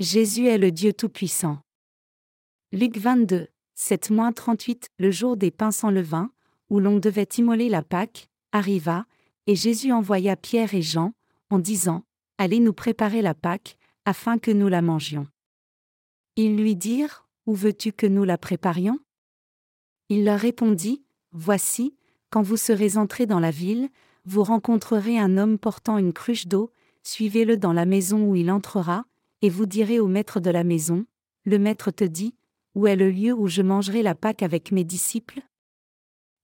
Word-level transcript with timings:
Jésus 0.00 0.48
est 0.48 0.58
le 0.58 0.72
Dieu 0.72 0.92
Tout-Puissant. 0.92 1.58
Luc 2.72 2.98
22, 2.98 3.46
7-38 3.78 4.86
Le 4.98 5.12
jour 5.12 5.36
des 5.36 5.52
pains 5.52 5.70
sans 5.70 5.92
levain, 5.92 6.32
où 6.68 6.80
l'on 6.80 6.98
devait 6.98 7.28
immoler 7.38 7.68
la 7.68 7.82
Pâque, 7.82 8.28
arriva, 8.50 9.06
et 9.46 9.54
Jésus 9.54 9.92
envoya 9.92 10.34
Pierre 10.34 10.74
et 10.74 10.82
Jean, 10.82 11.12
en 11.48 11.60
disant 11.60 12.02
Allez 12.38 12.58
nous 12.58 12.72
préparer 12.72 13.22
la 13.22 13.34
Pâque, 13.34 13.76
afin 14.04 14.36
que 14.36 14.50
nous 14.50 14.66
la 14.66 14.82
mangions. 14.82 15.28
Ils 16.34 16.56
lui 16.56 16.74
dirent 16.74 17.28
Où 17.46 17.54
veux-tu 17.54 17.92
que 17.92 18.08
nous 18.08 18.24
la 18.24 18.36
préparions? 18.36 18.98
Il 20.08 20.24
leur 20.24 20.40
répondit 20.40 21.04
Voici, 21.30 21.94
quand 22.30 22.42
vous 22.42 22.56
serez 22.56 22.96
entrés 22.96 23.26
dans 23.26 23.38
la 23.38 23.52
ville, 23.52 23.88
vous 24.24 24.42
rencontrerez 24.42 25.20
un 25.20 25.38
homme 25.38 25.56
portant 25.56 25.98
une 25.98 26.12
cruche 26.12 26.48
d'eau, 26.48 26.72
suivez-le 27.04 27.56
dans 27.56 27.72
la 27.72 27.86
maison 27.86 28.24
où 28.24 28.34
il 28.34 28.50
entrera, 28.50 29.06
et 29.44 29.50
vous 29.50 29.66
direz 29.66 30.00
au 30.00 30.06
maître 30.06 30.40
de 30.40 30.48
la 30.48 30.64
maison, 30.64 31.04
Le 31.44 31.58
maître 31.58 31.90
te 31.90 32.04
dit, 32.04 32.34
Où 32.74 32.86
est 32.86 32.96
le 32.96 33.10
lieu 33.10 33.34
où 33.34 33.46
je 33.46 33.60
mangerai 33.60 34.02
la 34.02 34.14
Pâque 34.14 34.42
avec 34.42 34.72
mes 34.72 34.84
disciples? 34.84 35.42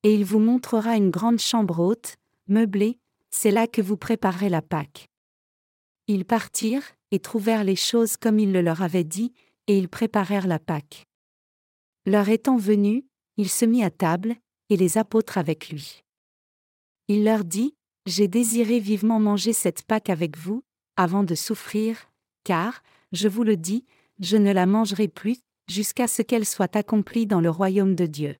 Et 0.02 0.12
il 0.12 0.26
vous 0.26 0.38
montrera 0.38 0.98
une 0.98 1.08
grande 1.08 1.38
chambre 1.38 1.78
haute, 1.78 2.16
meublée, 2.46 2.98
c'est 3.30 3.52
là 3.52 3.66
que 3.66 3.80
vous 3.80 3.96
préparerez 3.96 4.50
la 4.50 4.60
Pâque. 4.60 5.08
Ils 6.08 6.26
partirent, 6.26 6.92
et 7.10 7.20
trouvèrent 7.20 7.64
les 7.64 7.74
choses 7.74 8.18
comme 8.18 8.38
il 8.38 8.52
le 8.52 8.60
leur 8.60 8.82
avait 8.82 9.02
dit, 9.02 9.32
et 9.66 9.78
ils 9.78 9.88
préparèrent 9.88 10.46
la 10.46 10.58
Pâque. 10.58 11.06
Leur 12.04 12.28
étant 12.28 12.58
venu, 12.58 13.06
il 13.38 13.48
se 13.48 13.64
mit 13.64 13.82
à 13.82 13.90
table, 13.90 14.36
et 14.68 14.76
les 14.76 14.98
apôtres 14.98 15.38
avec 15.38 15.70
lui. 15.70 16.04
Il 17.08 17.24
leur 17.24 17.44
dit, 17.44 17.74
J'ai 18.04 18.28
désiré 18.28 18.78
vivement 18.78 19.20
manger 19.20 19.54
cette 19.54 19.84
Pâque 19.84 20.10
avec 20.10 20.36
vous, 20.36 20.62
avant 20.96 21.24
de 21.24 21.34
souffrir, 21.34 22.09
car, 22.44 22.82
je 23.12 23.28
vous 23.28 23.44
le 23.44 23.56
dis, 23.56 23.84
je 24.18 24.36
ne 24.36 24.52
la 24.52 24.66
mangerai 24.66 25.08
plus, 25.08 25.38
jusqu'à 25.68 26.08
ce 26.08 26.22
qu'elle 26.22 26.46
soit 26.46 26.76
accomplie 26.76 27.26
dans 27.26 27.40
le 27.40 27.50
royaume 27.50 27.94
de 27.94 28.06
Dieu. 28.06 28.36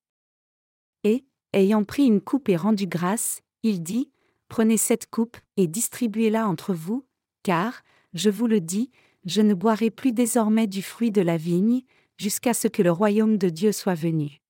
Et, 1.05 1.25
ayant 1.53 1.85
pris 1.85 2.05
une 2.05 2.21
coupe 2.21 2.49
et 2.49 2.57
rendu 2.57 2.87
grâce, 2.87 3.41
il 3.63 3.83
dit, 3.83 4.11
Prenez 4.49 4.77
cette 4.77 5.09
coupe, 5.09 5.37
et 5.57 5.69
distribuez-la 5.69 6.49
entre 6.49 6.75
vous, 6.75 7.07
car, 7.45 7.83
je 8.15 8.31
vous 8.31 8.49
le 8.49 8.61
dis, 8.61 8.91
je 9.25 9.43
ne 9.43 9.55
boirai 9.55 9.91
plus 9.91 10.13
désormais 10.13 10.67
du 10.67 10.83
fruit 10.83 11.13
de 11.13 11.23
la 11.23 11.37
vigne, 11.37 11.83
jusqu'à 12.19 12.53
ce 12.53 12.67
que 12.67 12.83
le 12.83 12.91
royaume 12.91 13.39
de 13.39 13.49
Dieu 13.49 13.71
soit 13.71 13.95
venu. 13.95 14.41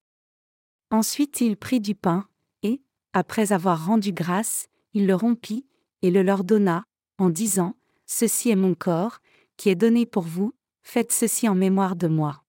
Ensuite 0.90 1.40
il 1.40 1.56
prit 1.56 1.80
du 1.80 1.94
pain, 1.94 2.26
et, 2.62 2.80
après 3.12 3.52
avoir 3.52 3.86
rendu 3.86 4.12
grâce, 4.12 4.68
il 4.94 5.06
le 5.06 5.14
rompit, 5.14 5.66
et 6.02 6.10
le 6.10 6.22
leur 6.22 6.44
donna, 6.44 6.84
en 7.18 7.28
disant, 7.28 7.76
Ceci 8.06 8.50
est 8.50 8.56
mon 8.56 8.74
corps, 8.74 9.20
qui 9.60 9.68
est 9.68 9.74
donné 9.74 10.06
pour 10.06 10.22
vous, 10.22 10.54
faites 10.82 11.12
ceci 11.12 11.46
en 11.46 11.54
mémoire 11.54 11.94
de 11.94 12.08
moi. 12.08 12.44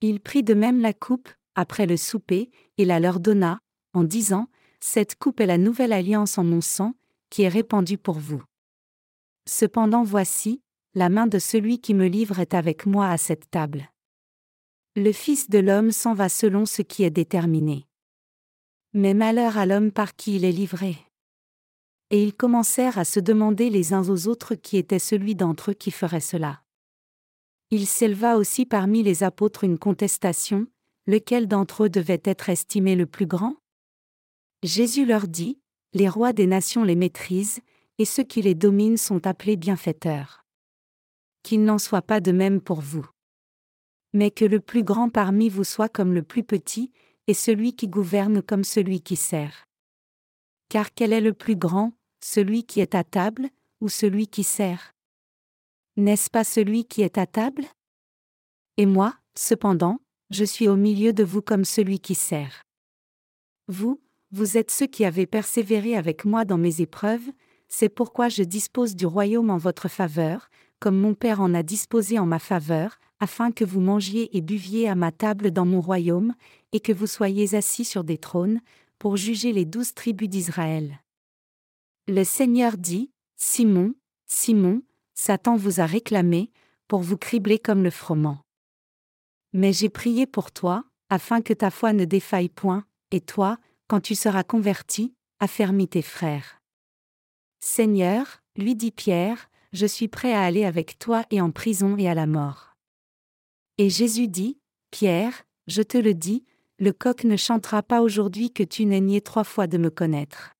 Il 0.00 0.20
prit 0.20 0.44
de 0.44 0.54
même 0.54 0.80
la 0.80 0.92
coupe, 0.92 1.28
après 1.56 1.86
le 1.86 1.96
souper, 1.96 2.52
et 2.78 2.84
la 2.84 3.00
leur 3.00 3.18
donna, 3.18 3.58
en 3.94 4.04
disant, 4.04 4.46
Cette 4.78 5.16
coupe 5.16 5.40
est 5.40 5.46
la 5.46 5.58
nouvelle 5.58 5.92
alliance 5.92 6.38
en 6.38 6.44
mon 6.44 6.60
sang, 6.60 6.94
qui 7.30 7.42
est 7.42 7.48
répandue 7.48 7.98
pour 7.98 8.20
vous. 8.20 8.40
Cependant 9.48 10.04
voici, 10.04 10.62
la 10.94 11.08
main 11.08 11.26
de 11.26 11.40
celui 11.40 11.80
qui 11.80 11.94
me 11.94 12.06
livre 12.06 12.38
est 12.38 12.54
avec 12.54 12.86
moi 12.86 13.08
à 13.08 13.18
cette 13.18 13.50
table. 13.50 13.90
Le 14.94 15.10
Fils 15.10 15.50
de 15.50 15.58
l'homme 15.58 15.90
s'en 15.90 16.14
va 16.14 16.28
selon 16.28 16.64
ce 16.64 16.82
qui 16.82 17.02
est 17.02 17.10
déterminé. 17.10 17.88
Mais 18.92 19.14
malheur 19.14 19.58
à 19.58 19.66
l'homme 19.66 19.90
par 19.90 20.14
qui 20.14 20.36
il 20.36 20.44
est 20.44 20.52
livré. 20.52 20.96
Et 22.14 22.22
ils 22.22 22.32
commencèrent 22.32 22.96
à 22.96 23.04
se 23.04 23.18
demander 23.18 23.70
les 23.70 23.92
uns 23.92 24.08
aux 24.08 24.28
autres 24.28 24.54
qui 24.54 24.76
était 24.76 25.00
celui 25.00 25.34
d'entre 25.34 25.72
eux 25.72 25.74
qui 25.74 25.90
ferait 25.90 26.20
cela. 26.20 26.62
Il 27.72 27.88
s'éleva 27.88 28.36
aussi 28.36 28.66
parmi 28.66 29.02
les 29.02 29.24
apôtres 29.24 29.64
une 29.64 29.80
contestation, 29.80 30.68
lequel 31.08 31.48
d'entre 31.48 31.86
eux 31.86 31.88
devait 31.88 32.22
être 32.22 32.50
estimé 32.50 32.94
le 32.94 33.06
plus 33.06 33.26
grand? 33.26 33.56
Jésus 34.62 35.04
leur 35.04 35.26
dit, 35.26 35.58
Les 35.92 36.08
rois 36.08 36.32
des 36.32 36.46
nations 36.46 36.84
les 36.84 36.94
maîtrisent, 36.94 37.58
et 37.98 38.04
ceux 38.04 38.22
qui 38.22 38.42
les 38.42 38.54
dominent 38.54 38.96
sont 38.96 39.26
appelés 39.26 39.56
bienfaiteurs. 39.56 40.44
Qu'il 41.42 41.64
n'en 41.64 41.78
soit 41.78 42.02
pas 42.02 42.20
de 42.20 42.30
même 42.30 42.60
pour 42.60 42.80
vous. 42.80 43.08
Mais 44.12 44.30
que 44.30 44.44
le 44.44 44.60
plus 44.60 44.84
grand 44.84 45.08
parmi 45.08 45.48
vous 45.48 45.64
soit 45.64 45.88
comme 45.88 46.14
le 46.14 46.22
plus 46.22 46.44
petit, 46.44 46.92
et 47.26 47.34
celui 47.34 47.74
qui 47.74 47.88
gouverne 47.88 48.40
comme 48.40 48.62
celui 48.62 49.00
qui 49.00 49.16
sert. 49.16 49.66
Car 50.68 50.94
quel 50.94 51.12
est 51.12 51.20
le 51.20 51.32
plus 51.32 51.56
grand, 51.56 51.92
celui 52.24 52.64
qui 52.64 52.80
est 52.80 52.94
à 52.94 53.04
table, 53.04 53.50
ou 53.82 53.90
celui 53.90 54.26
qui 54.26 54.44
sert? 54.44 54.94
N'est-ce 55.98 56.30
pas 56.30 56.42
celui 56.42 56.86
qui 56.86 57.02
est 57.02 57.18
à 57.18 57.26
table? 57.26 57.66
Et 58.78 58.86
moi, 58.86 59.14
cependant, 59.36 59.98
je 60.30 60.44
suis 60.44 60.66
au 60.66 60.74
milieu 60.74 61.12
de 61.12 61.22
vous 61.22 61.42
comme 61.42 61.66
celui 61.66 62.00
qui 62.00 62.14
sert. 62.14 62.62
Vous, 63.68 64.00
vous 64.32 64.56
êtes 64.56 64.70
ceux 64.70 64.86
qui 64.86 65.04
avez 65.04 65.26
persévéré 65.26 65.96
avec 65.98 66.24
moi 66.24 66.46
dans 66.46 66.56
mes 66.56 66.80
épreuves, 66.80 67.30
c'est 67.68 67.90
pourquoi 67.90 68.30
je 68.30 68.42
dispose 68.42 68.96
du 68.96 69.04
royaume 69.04 69.50
en 69.50 69.58
votre 69.58 69.88
faveur, 69.88 70.48
comme 70.80 70.98
mon 70.98 71.12
Père 71.12 71.42
en 71.42 71.52
a 71.52 71.62
disposé 71.62 72.18
en 72.18 72.24
ma 72.24 72.38
faveur, 72.38 72.98
afin 73.20 73.52
que 73.52 73.66
vous 73.66 73.80
mangiez 73.80 74.34
et 74.34 74.40
buviez 74.40 74.88
à 74.88 74.94
ma 74.94 75.12
table 75.12 75.50
dans 75.50 75.66
mon 75.66 75.82
royaume, 75.82 76.34
et 76.72 76.80
que 76.80 76.92
vous 76.92 77.06
soyez 77.06 77.54
assis 77.54 77.84
sur 77.84 78.02
des 78.02 78.18
trônes, 78.18 78.62
pour 78.98 79.18
juger 79.18 79.52
les 79.52 79.66
douze 79.66 79.92
tribus 79.92 80.30
d'Israël. 80.30 81.03
Le 82.06 82.22
Seigneur 82.22 82.76
dit, 82.76 83.10
Simon, 83.34 83.94
Simon, 84.26 84.82
Satan 85.14 85.56
vous 85.56 85.80
a 85.80 85.86
réclamé, 85.86 86.50
pour 86.86 87.00
vous 87.00 87.16
cribler 87.16 87.58
comme 87.58 87.82
le 87.82 87.90
froment. 87.90 88.42
Mais 89.54 89.72
j'ai 89.72 89.88
prié 89.88 90.26
pour 90.26 90.52
toi, 90.52 90.84
afin 91.08 91.40
que 91.40 91.54
ta 91.54 91.70
foi 91.70 91.94
ne 91.94 92.04
défaille 92.04 92.50
point, 92.50 92.84
et 93.10 93.22
toi, 93.22 93.56
quand 93.88 94.00
tu 94.00 94.14
seras 94.14 94.42
converti, 94.42 95.14
affermis 95.40 95.88
tes 95.88 96.02
frères. 96.02 96.60
Seigneur, 97.60 98.42
lui 98.56 98.74
dit 98.74 98.90
Pierre, 98.90 99.48
je 99.72 99.86
suis 99.86 100.08
prêt 100.08 100.34
à 100.34 100.42
aller 100.42 100.66
avec 100.66 100.98
toi 100.98 101.24
et 101.30 101.40
en 101.40 101.52
prison 101.52 101.96
et 101.96 102.06
à 102.06 102.14
la 102.14 102.26
mort. 102.26 102.76
Et 103.78 103.88
Jésus 103.88 104.28
dit, 104.28 104.58
Pierre, 104.90 105.44
je 105.68 105.80
te 105.80 105.96
le 105.96 106.12
dis, 106.12 106.44
le 106.78 106.92
coq 106.92 107.24
ne 107.24 107.36
chantera 107.36 107.82
pas 107.82 108.02
aujourd'hui 108.02 108.52
que 108.52 108.62
tu 108.62 108.84
n'aies 108.84 109.00
nié 109.00 109.22
trois 109.22 109.44
fois 109.44 109.66
de 109.66 109.78
me 109.78 109.88
connaître. 109.88 110.53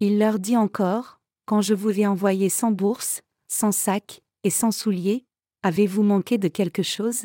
Il 0.00 0.18
leur 0.18 0.38
dit 0.38 0.56
encore, 0.56 1.20
Quand 1.44 1.60
je 1.60 1.74
vous 1.74 1.98
ai 1.98 2.06
envoyé 2.06 2.48
sans 2.48 2.70
bourse, 2.70 3.22
sans 3.48 3.72
sac, 3.72 4.22
et 4.44 4.50
sans 4.50 4.70
souliers, 4.70 5.24
avez-vous 5.62 6.04
manqué 6.04 6.38
de 6.38 6.46
quelque 6.46 6.84
chose? 6.84 7.24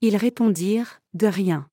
Ils 0.00 0.16
répondirent, 0.16 1.00
De 1.12 1.26
rien. 1.26 1.68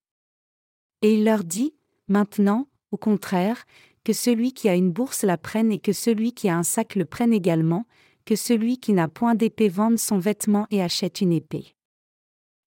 Et 1.04 1.14
il 1.14 1.24
leur 1.24 1.44
dit, 1.44 1.76
Maintenant, 2.08 2.68
au 2.92 2.98
contraire, 2.98 3.66
que 4.04 4.14
celui 4.14 4.54
qui 4.54 4.68
a 4.68 4.76
une 4.76 4.92
bourse 4.92 5.24
la 5.24 5.38
prenne 5.38 5.72
et 5.72 5.80
que 5.80 5.94
celui 5.94 6.34
qui 6.34 6.50
a 6.50 6.58
un 6.58 6.64
sac 6.64 6.96
le 6.96 7.06
prenne 7.06 7.34
également, 7.34 7.86
que 8.26 8.36
celui 8.36 8.80
qui 8.80 8.94
n'a 8.94 9.08
point 9.08 9.36
d'épée 9.36 9.70
vende 9.70 10.00
son 10.00 10.18
vêtement 10.18 10.66
et 10.72 10.82
achète 10.82 11.22
une 11.22 11.34
épée. 11.34 11.76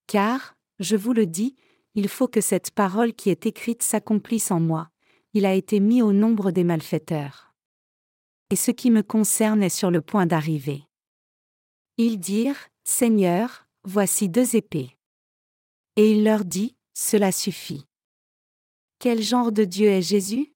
Car, 0.06 0.56
je 0.78 0.96
vous 0.96 1.12
le 1.12 1.26
dis, 1.26 1.56
il 1.94 2.08
faut 2.08 2.28
que 2.28 2.40
cette 2.40 2.70
parole 2.70 3.14
qui 3.14 3.30
est 3.30 3.46
écrite 3.46 3.82
s'accomplisse 3.82 4.50
en 4.50 4.60
moi, 4.60 4.90
il 5.36 5.44
a 5.44 5.52
été 5.52 5.80
mis 5.80 6.00
au 6.00 6.14
nombre 6.14 6.50
des 6.50 6.64
malfaiteurs. 6.64 7.52
Et 8.48 8.56
ce 8.56 8.70
qui 8.70 8.90
me 8.90 9.02
concerne 9.02 9.62
est 9.62 9.68
sur 9.68 9.90
le 9.90 10.00
point 10.00 10.24
d'arriver. 10.24 10.84
Ils 11.98 12.18
dirent, 12.18 12.68
Seigneur, 12.84 13.68
voici 13.84 14.30
deux 14.30 14.56
épées. 14.56 14.96
Et 15.96 16.12
il 16.12 16.24
leur 16.24 16.46
dit, 16.46 16.74
Cela 16.94 17.32
suffit. 17.32 17.84
Quel 18.98 19.20
genre 19.20 19.52
de 19.52 19.64
Dieu 19.64 19.88
est 19.88 20.00
Jésus? 20.00 20.54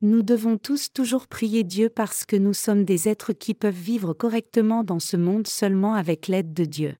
Nous 0.00 0.22
devons 0.22 0.56
tous 0.56 0.90
toujours 0.90 1.26
prier 1.26 1.62
Dieu 1.62 1.90
parce 1.90 2.24
que 2.24 2.36
nous 2.36 2.54
sommes 2.54 2.86
des 2.86 3.10
êtres 3.10 3.34
qui 3.34 3.52
peuvent 3.52 3.74
vivre 3.74 4.14
correctement 4.14 4.84
dans 4.84 5.00
ce 5.00 5.18
monde 5.18 5.46
seulement 5.46 5.92
avec 5.92 6.28
l'aide 6.28 6.54
de 6.54 6.64
Dieu. 6.64 6.96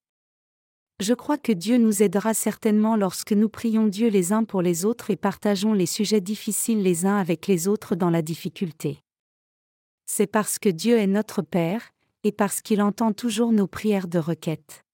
Je 0.99 1.13
crois 1.13 1.37
que 1.37 1.53
Dieu 1.53 1.77
nous 1.77 2.03
aidera 2.03 2.33
certainement 2.33 2.97
lorsque 2.97 3.33
nous 3.33 3.51
prions 3.51 3.87
Dieu 3.87 4.09
les 4.09 4.33
uns 4.33 4.45
pour 4.45 4.63
les 4.63 4.87
autres 4.87 5.11
et 5.11 5.17
partageons 5.17 5.75
les 5.75 5.87
sujets 5.87 6.23
difficiles 6.23 6.83
les 6.83 7.05
uns 7.05 7.17
avec 7.17 7.47
les 7.47 7.69
autres 7.69 7.95
dans 7.97 8.09
la 8.09 8.23
difficulté. 8.23 9.01
C'est 10.07 10.27
parce 10.27 10.59
que 10.59 10.71
Dieu 10.71 10.97
est 10.97 11.07
notre 11.07 11.43
Père, 11.43 11.93
et 12.27 12.33
parce 12.33 12.61
qu'il 12.61 12.83
entend 12.83 13.13
toujours 13.13 13.53
nos 13.53 13.67
prières 13.67 14.09
de 14.09 14.19
requête. 14.19 14.85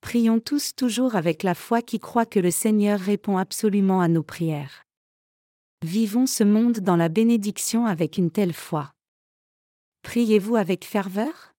Prions 0.00 0.40
tous 0.40 0.74
toujours 0.74 1.14
avec 1.14 1.44
la 1.44 1.54
foi 1.54 1.82
qui 1.82 2.00
croit 2.00 2.26
que 2.26 2.40
le 2.40 2.50
Seigneur 2.50 2.98
répond 2.98 3.36
absolument 3.36 4.00
à 4.00 4.08
nos 4.08 4.24
prières. 4.24 4.82
Vivons 5.84 6.26
ce 6.26 6.42
monde 6.42 6.80
dans 6.80 6.96
la 6.96 7.08
bénédiction 7.08 7.86
avec 7.86 8.18
une 8.18 8.30
telle 8.30 8.52
foi. 8.52 8.92
Priez-vous 10.02 10.56
avec 10.56 10.84
ferveur? 10.84 11.51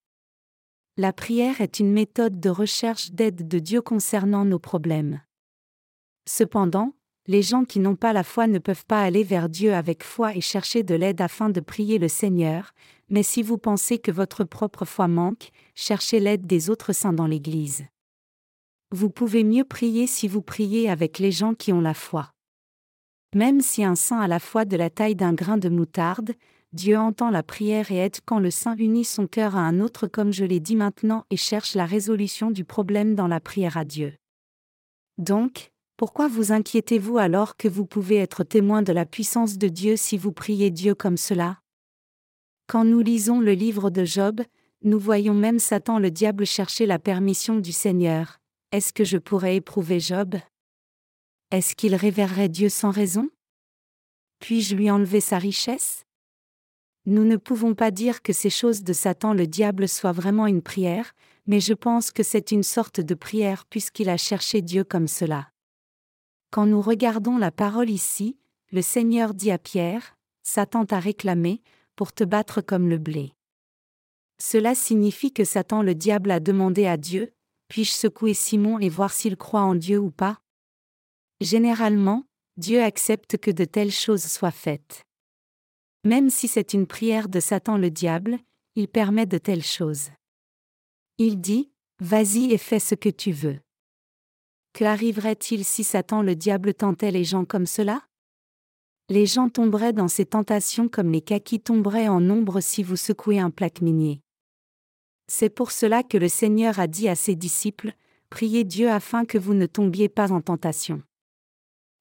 La 0.96 1.12
prière 1.12 1.60
est 1.60 1.80
une 1.80 1.92
méthode 1.92 2.40
de 2.40 2.52
recherche 2.52 3.10
d'aide 3.12 3.48
de 3.48 3.58
Dieu 3.58 3.82
concernant 3.82 4.46
nos 4.46 4.60
problèmes. 4.60 5.22
Cependant, 6.30 6.94
les 7.26 7.42
gens 7.42 7.66
qui 7.66 7.80
n'ont 7.80 7.96
pas 7.96 8.14
la 8.14 8.24
foi 8.24 8.46
ne 8.46 8.60
peuvent 8.60 8.86
pas 8.86 9.02
aller 9.02 9.24
vers 9.24 9.50
Dieu 9.50 9.74
avec 9.74 10.04
foi 10.04 10.36
et 10.36 10.42
chercher 10.42 10.84
de 10.84 10.94
l'aide 10.94 11.20
afin 11.20 11.50
de 11.50 11.62
prier 11.62 11.98
le 11.98 12.08
Seigneur, 12.08 12.74
mais 13.10 13.24
si 13.24 13.42
vous 13.42 13.58
pensez 13.58 13.98
que 13.98 14.12
votre 14.12 14.44
propre 14.44 14.86
foi 14.86 15.08
manque, 15.08 15.50
cherchez 15.74 16.20
l'aide 16.20 16.46
des 16.46 16.70
autres 16.70 16.94
saints 16.94 17.14
dans 17.14 17.28
l'Église. 17.28 17.86
Vous 18.92 19.10
pouvez 19.10 19.44
mieux 19.44 19.64
prier 19.64 20.06
si 20.06 20.28
vous 20.28 20.44
priez 20.44 20.92
avec 20.92 21.18
les 21.18 21.32
gens 21.32 21.56
qui 21.56 21.74
ont 21.74 21.82
la 21.82 21.96
foi. 21.96 22.34
Même 23.34 23.62
si 23.62 23.84
un 23.84 23.96
saint 23.96 24.20
a 24.20 24.28
la 24.28 24.40
foi 24.40 24.64
de 24.64 24.78
la 24.78 24.92
taille 24.92 25.16
d'un 25.16 25.34
grain 25.34 25.58
de 25.58 25.70
moutarde, 25.70 26.34
Dieu 26.74 26.98
entend 26.98 27.30
la 27.30 27.44
prière 27.44 27.92
et 27.92 27.98
aide 27.98 28.18
quand 28.26 28.40
le 28.40 28.50
saint 28.50 28.76
unit 28.76 29.06
son 29.06 29.28
cœur 29.28 29.56
à 29.56 29.60
un 29.60 29.80
autre 29.80 30.08
comme 30.08 30.34
je 30.34 30.44
l'ai 30.44 30.60
dit 30.60 30.76
maintenant 30.76 31.24
et 31.30 31.38
cherche 31.38 31.76
la 31.76 31.86
résolution 31.86 32.50
du 32.50 32.66
problème 32.66 33.14
dans 33.14 33.28
la 33.28 33.40
prière 33.40 33.78
à 33.78 33.86
Dieu. 33.86 34.16
Donc, 35.20 35.72
pourquoi 35.98 36.28
vous 36.28 36.52
inquiétez-vous 36.52 37.20
alors 37.20 37.58
que 37.58 37.68
vous 37.68 37.86
pouvez 37.86 38.16
être 38.16 38.44
témoin 38.44 38.82
de 38.82 38.92
la 38.92 39.06
puissance 39.06 39.60
de 39.60 39.68
Dieu 39.68 39.96
si 39.98 40.18
vous 40.18 40.32
priez 40.32 40.72
Dieu 40.72 40.96
comme 40.96 41.18
cela? 41.18 41.60
Quand 42.66 42.86
nous 42.86 43.02
lisons 43.02 43.40
le 43.40 43.54
livre 43.54 43.92
de 43.92 44.04
Job, 44.04 44.42
nous 44.82 45.00
voyons 45.00 45.36
même 45.36 45.60
Satan 45.60 46.00
le 46.00 46.10
diable 46.10 46.46
chercher 46.46 46.88
la 46.88 46.98
permission 46.98 47.60
du 47.60 47.72
Seigneur. 47.72 48.40
Est-ce 48.72 48.92
que 48.92 49.04
je 49.04 49.20
pourrais 49.20 49.58
éprouver 49.58 50.00
Job? 50.00 50.38
Est-ce 51.52 51.76
qu'il 51.76 51.94
révérerait 51.94 52.50
Dieu 52.50 52.70
sans 52.70 52.90
raison? 52.90 53.30
Puis-je 54.40 54.76
lui 54.76 54.90
enlever 54.90 55.22
sa 55.22 55.38
richesse? 55.38 56.04
Nous 57.06 57.26
ne 57.26 57.36
pouvons 57.36 57.76
pas 57.76 57.92
dire 57.92 58.22
que 58.22 58.32
ces 58.32 58.50
choses 58.50 58.84
de 58.84 58.94
Satan 58.94 59.34
le 59.34 59.46
diable 59.46 59.90
soient 59.90 60.14
vraiment 60.14 60.48
une 60.48 60.62
prière, 60.62 61.14
mais 61.48 61.60
je 61.60 61.74
pense 61.74 62.12
que 62.12 62.24
c'est 62.24 62.52
une 62.52 62.64
sorte 62.64 63.02
de 63.02 63.14
prière 63.14 63.66
puisqu'il 63.66 64.10
a 64.10 64.18
cherché 64.18 64.62
Dieu 64.62 64.84
comme 64.84 65.10
cela. 65.10 65.50
Quand 66.52 66.66
nous 66.66 66.82
regardons 66.82 67.38
la 67.38 67.52
parole 67.52 67.90
ici, 67.90 68.38
le 68.72 68.82
Seigneur 68.82 69.34
dit 69.34 69.52
à 69.52 69.58
Pierre, 69.58 70.18
Satan 70.44 70.86
t'a 70.86 71.00
réclamé, 71.00 71.62
pour 71.96 72.14
te 72.14 72.24
battre 72.24 72.62
comme 72.62 72.90
le 72.90 72.98
blé. 72.98 73.34
Cela 74.40 74.74
signifie 74.74 75.32
que 75.32 75.44
Satan 75.44 75.84
le 75.84 75.96
diable 75.96 76.32
a 76.32 76.40
demandé 76.40 76.86
à 76.86 76.98
Dieu, 76.98 77.34
puis-je 77.68 77.92
secouer 77.92 78.34
Simon 78.34 78.80
et 78.80 78.90
voir 78.90 79.12
s'il 79.12 79.38
croit 79.38 79.62
en 79.62 79.76
Dieu 79.76 80.00
ou 80.00 80.10
pas? 80.10 80.40
Généralement, 81.40 82.24
Dieu 82.58 82.82
accepte 82.82 83.38
que 83.38 83.52
de 83.52 83.66
telles 83.66 83.92
choses 83.92 84.24
soient 84.24 84.52
faites. 84.52 85.04
Même 86.04 86.30
si 86.30 86.48
c'est 86.48 86.74
une 86.74 86.88
prière 86.88 87.30
de 87.30 87.40
Satan 87.40 87.78
le 87.78 87.90
diable, 87.90 88.40
il 88.76 88.88
permet 88.88 89.26
de 89.26 89.38
telles 89.38 89.64
choses. 89.64 90.10
Il 91.18 91.40
dit, 91.40 91.72
Vas-y 92.00 92.52
et 92.52 92.58
fais 92.58 92.80
ce 92.80 92.96
que 92.96 93.10
tu 93.10 93.32
veux. 93.32 93.60
Que 94.74 94.84
arriverait-il 94.84 95.64
si 95.64 95.84
Satan 95.84 96.22
le 96.22 96.36
diable 96.36 96.74
tentait 96.74 97.12
les 97.12 97.24
gens 97.24 97.46
comme 97.46 97.68
cela? 97.68 98.02
Les 99.10 99.26
gens 99.26 99.48
tomberaient 99.48 99.94
dans 99.94 100.08
ces 100.08 100.26
tentations 100.26 100.90
comme 100.90 101.12
les 101.12 101.22
kakis 101.22 101.62
tomberaient 101.62 102.08
en 102.08 102.20
nombre 102.20 102.60
si 102.60 102.84
vous 102.84 102.96
secouez 102.96 103.40
un 103.40 103.52
plaque 103.52 103.82
minier. 103.82 104.22
C'est 105.28 105.50
pour 105.50 105.72
cela 105.72 106.04
que 106.04 106.18
le 106.18 106.28
Seigneur 106.28 106.80
a 106.80 106.88
dit 106.88 107.08
à 107.08 107.16
ses 107.16 107.36
disciples, 107.36 107.94
Priez 108.30 108.64
Dieu 108.64 108.90
afin 108.90 109.26
que 109.26 109.38
vous 109.38 109.54
ne 109.54 109.68
tombiez 109.68 110.10
pas 110.10 110.32
en 110.32 110.42
tentation. 110.42 111.04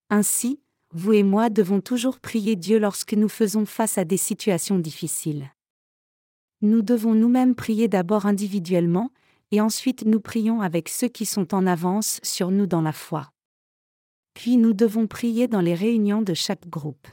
Ainsi, 0.08 0.62
vous 0.94 1.14
et 1.14 1.22
moi 1.22 1.48
devons 1.48 1.80
toujours 1.80 2.20
prier 2.20 2.56
Dieu 2.56 2.78
lorsque 2.78 3.14
nous 3.14 3.28
faisons 3.28 3.64
face 3.64 3.98
à 3.98 4.04
des 4.04 4.16
situations 4.16 4.78
difficiles. 4.78 5.50
Nous 6.60 6.82
devons 6.82 7.14
nous-mêmes 7.14 7.54
prier 7.54 7.88
d'abord 7.88 8.26
individuellement, 8.26 9.10
et 9.50 9.60
ensuite 9.60 10.04
nous 10.04 10.20
prions 10.20 10.60
avec 10.60 10.88
ceux 10.88 11.08
qui 11.08 11.26
sont 11.26 11.54
en 11.54 11.66
avance 11.66 12.20
sur 12.22 12.50
nous 12.50 12.66
dans 12.66 12.82
la 12.82 12.92
foi. 12.92 13.30
Puis 14.34 14.56
nous 14.56 14.72
devons 14.72 15.06
prier 15.06 15.48
dans 15.48 15.60
les 15.60 15.74
réunions 15.74 16.22
de 16.22 16.34
chaque 16.34 16.68
groupe. 16.68 17.08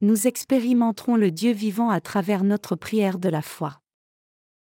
Nous 0.00 0.26
expérimenterons 0.26 1.16
le 1.16 1.30
Dieu 1.30 1.52
vivant 1.52 1.90
à 1.90 2.00
travers 2.00 2.42
notre 2.42 2.74
prière 2.74 3.18
de 3.18 3.28
la 3.28 3.42
foi. 3.42 3.80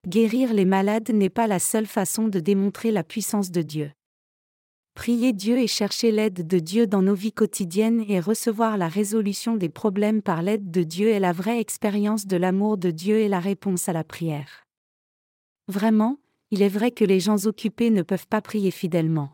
Guérir 0.06 0.52
les 0.52 0.64
malades 0.64 1.10
n'est 1.10 1.30
pas 1.30 1.46
la 1.46 1.60
seule 1.60 1.86
façon 1.86 2.26
de 2.26 2.40
démontrer 2.40 2.90
la 2.90 3.04
puissance 3.04 3.52
de 3.52 3.62
Dieu. 3.62 3.92
Prier 4.94 5.32
Dieu 5.32 5.58
et 5.58 5.66
chercher 5.66 6.12
l'aide 6.12 6.46
de 6.46 6.58
Dieu 6.58 6.86
dans 6.86 7.00
nos 7.00 7.14
vies 7.14 7.32
quotidiennes 7.32 8.04
et 8.08 8.20
recevoir 8.20 8.76
la 8.76 8.88
résolution 8.88 9.56
des 9.56 9.70
problèmes 9.70 10.20
par 10.20 10.42
l'aide 10.42 10.70
de 10.70 10.82
Dieu 10.82 11.08
est 11.08 11.20
la 11.20 11.32
vraie 11.32 11.60
expérience 11.60 12.26
de 12.26 12.36
l'amour 12.36 12.76
de 12.76 12.90
Dieu 12.90 13.16
et 13.16 13.28
la 13.28 13.40
réponse 13.40 13.88
à 13.88 13.94
la 13.94 14.04
prière. 14.04 14.66
Vraiment, 15.66 16.18
il 16.50 16.60
est 16.60 16.68
vrai 16.68 16.90
que 16.90 17.04
les 17.04 17.20
gens 17.20 17.46
occupés 17.46 17.90
ne 17.90 18.02
peuvent 18.02 18.28
pas 18.28 18.42
prier 18.42 18.70
fidèlement. 18.70 19.30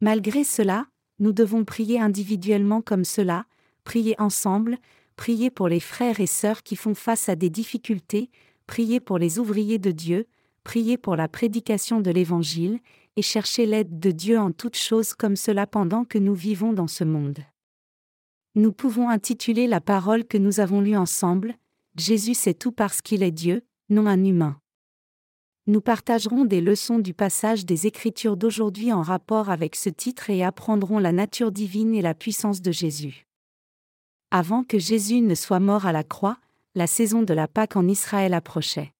Malgré 0.00 0.44
cela, 0.44 0.86
nous 1.18 1.32
devons 1.32 1.64
prier 1.64 2.00
individuellement 2.00 2.80
comme 2.80 3.04
cela, 3.04 3.46
prier 3.82 4.14
ensemble, 4.20 4.78
prier 5.16 5.50
pour 5.50 5.68
les 5.68 5.80
frères 5.80 6.20
et 6.20 6.26
sœurs 6.26 6.62
qui 6.62 6.76
font 6.76 6.94
face 6.94 7.28
à 7.28 7.34
des 7.34 7.50
difficultés, 7.50 8.30
prier 8.68 9.00
pour 9.00 9.18
les 9.18 9.40
ouvriers 9.40 9.78
de 9.78 9.90
Dieu, 9.90 10.26
prier 10.62 10.96
pour 10.96 11.16
la 11.16 11.28
prédication 11.28 12.00
de 12.00 12.10
l'Évangile, 12.10 12.78
et 13.16 13.22
chercher 13.22 13.66
l'aide 13.66 13.98
de 13.98 14.10
Dieu 14.10 14.38
en 14.38 14.52
toutes 14.52 14.76
choses 14.76 15.14
comme 15.14 15.36
cela 15.36 15.66
pendant 15.66 16.04
que 16.04 16.18
nous 16.18 16.34
vivons 16.34 16.72
dans 16.72 16.88
ce 16.88 17.04
monde. 17.04 17.38
Nous 18.54 18.72
pouvons 18.72 19.08
intituler 19.08 19.66
la 19.66 19.80
parole 19.80 20.24
que 20.24 20.38
nous 20.38 20.60
avons 20.60 20.80
lue 20.80 20.96
ensemble, 20.96 21.54
Jésus 21.96 22.34
sait 22.34 22.54
tout 22.54 22.72
parce 22.72 23.02
qu'il 23.02 23.22
est 23.22 23.30
Dieu, 23.30 23.62
non 23.88 24.06
un 24.06 24.24
humain 24.24 24.58
nous 25.66 25.80
partagerons 25.80 26.44
des 26.44 26.60
leçons 26.60 26.98
du 26.98 27.14
passage 27.14 27.64
des 27.64 27.86
Écritures 27.86 28.36
d'aujourd'hui 28.36 28.92
en 28.92 29.00
rapport 29.00 29.48
avec 29.48 29.76
ce 29.76 29.88
titre 29.88 30.28
et 30.28 30.44
apprendrons 30.44 30.98
la 30.98 31.12
nature 31.12 31.52
divine 31.52 31.94
et 31.94 32.02
la 32.02 32.14
puissance 32.14 32.60
de 32.60 32.70
Jésus. 32.70 33.26
Avant 34.30 34.62
que 34.62 34.78
Jésus 34.78 35.22
ne 35.22 35.34
soit 35.34 35.60
mort 35.60 35.86
à 35.86 35.92
la 35.92 36.04
croix, 36.04 36.36
la 36.74 36.86
saison 36.86 37.22
de 37.22 37.32
la 37.32 37.48
Pâque 37.48 37.76
en 37.76 37.88
Israël 37.88 38.34
approchait. 38.34 38.92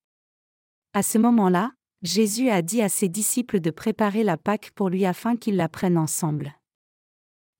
À 0.94 1.02
ce 1.02 1.18
moment-là, 1.18 1.72
Jésus 2.04 2.50
a 2.50 2.60
dit 2.60 2.82
à 2.82 2.90
ses 2.90 3.08
disciples 3.08 3.60
de 3.60 3.70
préparer 3.70 4.24
la 4.24 4.36
Pâque 4.36 4.72
pour 4.74 4.90
lui 4.90 5.06
afin 5.06 5.36
qu'ils 5.36 5.56
la 5.56 5.70
prennent 5.70 5.96
ensemble. 5.96 6.54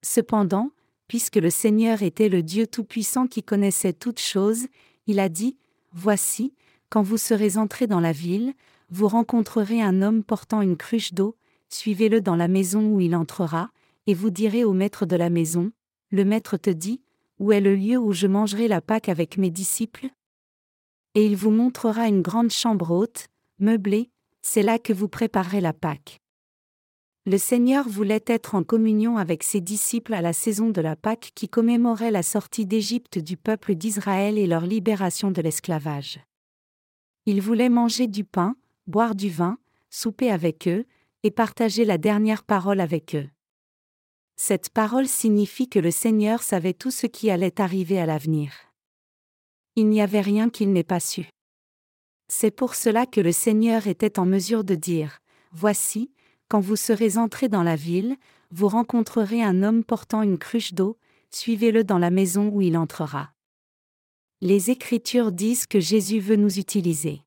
Cependant, 0.02 0.70
puisque 1.08 1.36
le 1.36 1.48
Seigneur 1.48 2.02
était 2.02 2.28
le 2.28 2.42
Dieu 2.42 2.66
Tout-Puissant 2.66 3.26
qui 3.26 3.42
connaissait 3.42 3.94
toutes 3.94 4.20
choses, 4.20 4.66
il 5.06 5.18
a 5.18 5.30
dit, 5.30 5.56
Voici, 5.92 6.52
quand 6.90 7.00
vous 7.00 7.16
serez 7.16 7.56
entrés 7.56 7.86
dans 7.86 8.00
la 8.00 8.12
ville, 8.12 8.52
vous 8.90 9.08
rencontrerez 9.08 9.80
un 9.80 10.02
homme 10.02 10.22
portant 10.22 10.60
une 10.60 10.76
cruche 10.76 11.14
d'eau, 11.14 11.36
suivez-le 11.70 12.20
dans 12.20 12.36
la 12.36 12.48
maison 12.48 12.86
où 12.86 13.00
il 13.00 13.16
entrera, 13.16 13.70
et 14.06 14.12
vous 14.12 14.28
direz 14.28 14.62
au 14.62 14.74
maître 14.74 15.06
de 15.06 15.16
la 15.16 15.30
maison, 15.30 15.72
Le 16.10 16.26
maître 16.26 16.58
te 16.58 16.68
dit, 16.68 17.00
Où 17.38 17.50
est 17.50 17.62
le 17.62 17.74
lieu 17.74 17.96
où 17.96 18.12
je 18.12 18.26
mangerai 18.26 18.68
la 18.68 18.82
Pâque 18.82 19.08
avec 19.08 19.38
mes 19.38 19.50
disciples? 19.50 20.08
Et 21.14 21.24
il 21.24 21.34
vous 21.34 21.50
montrera 21.50 22.08
une 22.08 22.20
grande 22.20 22.50
chambre 22.50 22.90
haute, 22.90 23.28
meublée, 23.58 24.10
c'est 24.44 24.62
là 24.62 24.78
que 24.78 24.92
vous 24.92 25.08
préparerez 25.08 25.62
la 25.62 25.72
Pâque. 25.72 26.20
Le 27.24 27.38
Seigneur 27.38 27.88
voulait 27.88 28.22
être 28.26 28.54
en 28.54 28.62
communion 28.62 29.16
avec 29.16 29.42
ses 29.42 29.62
disciples 29.62 30.12
à 30.12 30.20
la 30.20 30.34
saison 30.34 30.68
de 30.68 30.82
la 30.82 30.96
Pâque 30.96 31.32
qui 31.34 31.48
commémorait 31.48 32.10
la 32.10 32.22
sortie 32.22 32.66
d'Égypte 32.66 33.18
du 33.18 33.38
peuple 33.38 33.74
d'Israël 33.74 34.36
et 34.36 34.46
leur 34.46 34.66
libération 34.66 35.30
de 35.30 35.40
l'esclavage. 35.40 36.20
Il 37.24 37.40
voulait 37.40 37.70
manger 37.70 38.06
du 38.06 38.22
pain, 38.22 38.54
boire 38.86 39.14
du 39.14 39.30
vin, 39.30 39.56
souper 39.88 40.30
avec 40.30 40.68
eux, 40.68 40.84
et 41.22 41.30
partager 41.30 41.86
la 41.86 41.96
dernière 41.96 42.44
parole 42.44 42.80
avec 42.80 43.14
eux. 43.14 43.26
Cette 44.36 44.68
parole 44.68 45.08
signifie 45.08 45.70
que 45.70 45.78
le 45.78 45.90
Seigneur 45.90 46.42
savait 46.42 46.74
tout 46.74 46.90
ce 46.90 47.06
qui 47.06 47.30
allait 47.30 47.62
arriver 47.62 47.98
à 47.98 48.04
l'avenir. 48.04 48.52
Il 49.74 49.88
n'y 49.88 50.02
avait 50.02 50.20
rien 50.20 50.50
qu'il 50.50 50.70
n'ait 50.70 50.84
pas 50.84 51.00
su. 51.00 51.30
C'est 52.36 52.50
pour 52.50 52.74
cela 52.74 53.06
que 53.06 53.20
le 53.20 53.30
Seigneur 53.30 53.86
était 53.86 54.18
en 54.18 54.26
mesure 54.26 54.64
de 54.64 54.74
dire, 54.74 55.20
Voici, 55.52 56.10
quand 56.48 56.58
vous 56.58 56.74
serez 56.74 57.16
entrés 57.16 57.48
dans 57.48 57.62
la 57.62 57.76
ville, 57.76 58.16
vous 58.50 58.66
rencontrerez 58.66 59.40
un 59.40 59.62
homme 59.62 59.84
portant 59.84 60.20
une 60.20 60.36
cruche 60.36 60.74
d'eau, 60.74 60.98
suivez-le 61.30 61.84
dans 61.84 61.98
la 61.98 62.10
maison 62.10 62.48
où 62.48 62.60
il 62.60 62.76
entrera. 62.76 63.30
Les 64.40 64.72
Écritures 64.72 65.30
disent 65.30 65.68
que 65.68 65.78
Jésus 65.78 66.18
veut 66.18 66.34
nous 66.34 66.58
utiliser. 66.58 67.20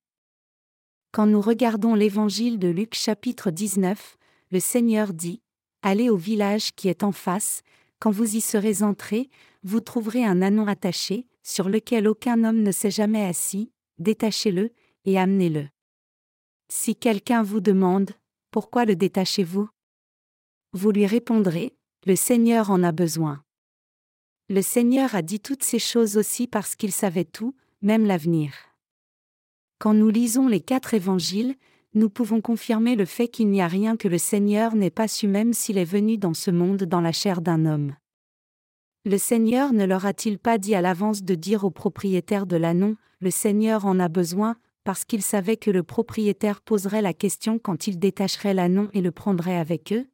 Quand 1.13 1.25
nous 1.25 1.39
regardons 1.39 1.95
l'évangile 1.95 2.59
de 2.59 2.67
Luc 2.67 2.93
chapitre 2.93 3.49
19, 3.49 4.17
le 4.51 4.59
Seigneur 4.59 5.13
dit, 5.13 5.41
Allez 5.83 6.09
au 6.09 6.17
village 6.17 6.75
qui 6.75 6.89
est 6.89 7.05
en 7.05 7.13
face, 7.13 7.61
quand 7.99 8.11
vous 8.11 8.35
y 8.35 8.41
serez 8.41 8.83
entrés, 8.83 9.29
vous 9.63 9.79
trouverez 9.79 10.25
un 10.25 10.41
anon 10.41 10.67
attaché, 10.67 11.27
sur 11.43 11.69
lequel 11.69 12.09
aucun 12.09 12.43
homme 12.43 12.61
ne 12.61 12.73
s'est 12.73 12.91
jamais 12.91 13.25
assis, 13.25 13.71
détachez-le, 13.99 14.73
et 15.07 15.17
amenez-le. 15.17 15.69
Si 16.69 16.95
quelqu'un 16.95 17.41
vous 17.41 17.61
demande, 17.61 18.11
Pourquoi 18.51 18.85
le 18.85 18.95
détachez-vous? 18.95 19.69
Vous 20.73 20.91
lui 20.91 21.05
répondrez, 21.05 21.75
Le 22.05 22.15
Seigneur 22.15 22.71
en 22.71 22.83
a 22.83 22.91
besoin. 22.91 23.41
Le 24.49 24.61
Seigneur 24.61 25.15
a 25.15 25.21
dit 25.21 25.39
toutes 25.39 25.63
ces 25.63 25.79
choses 25.79 26.17
aussi 26.17 26.45
parce 26.45 26.75
qu'il 26.75 26.91
savait 26.91 27.25
tout, 27.25 27.55
même 27.81 28.05
l'avenir. 28.05 28.53
Quand 29.79 29.93
nous 29.93 30.09
lisons 30.09 30.47
les 30.47 30.61
quatre 30.61 30.93
évangiles, 30.93 31.55
nous 31.93 32.09
pouvons 32.09 32.41
confirmer 32.41 32.95
le 32.95 33.05
fait 33.05 33.29
qu'il 33.29 33.49
n'y 33.49 33.61
a 33.61 33.67
rien 33.67 33.95
que 33.95 34.07
le 34.07 34.17
Seigneur 34.17 34.75
n'ait 34.75 34.89
pas 34.89 35.07
su 35.07 35.27
même 35.27 35.53
s'il 35.53 35.77
est 35.77 35.85
venu 35.85 36.17
dans 36.17 36.33
ce 36.33 36.51
monde 36.51 36.83
dans 36.83 37.01
la 37.01 37.13
chair 37.13 37.41
d'un 37.41 37.65
homme. 37.65 37.95
Le 39.05 39.17
Seigneur 39.17 39.71
ne 39.71 39.85
leur 39.85 40.05
a-t-il 40.05 40.37
pas 40.37 40.57
dit 40.57 40.75
à 40.75 40.81
l'avance 40.81 41.23
de 41.23 41.35
dire 41.35 41.63
au 41.63 41.71
propriétaire 41.71 42.45
de 42.45 42.57
l'annon, 42.57 42.97
le 43.21 43.31
Seigneur 43.31 43.85
en 43.85 43.99
a 43.99 44.09
besoin, 44.09 44.57
parce 44.87 45.03
qu'il 45.03 45.21
savait 45.21 45.57
que 45.57 45.69
le 45.69 45.83
propriétaire 45.83 46.61
poserait 46.61 47.01
la 47.01 47.13
question 47.13 47.59
quand 47.59 47.87
il 47.87 47.99
détacherait 47.99 48.53
l'annon 48.53 48.87
et 48.93 49.01
le 49.01 49.11
prendrait 49.11 49.57
avec 49.57 49.91
eux 49.91 50.07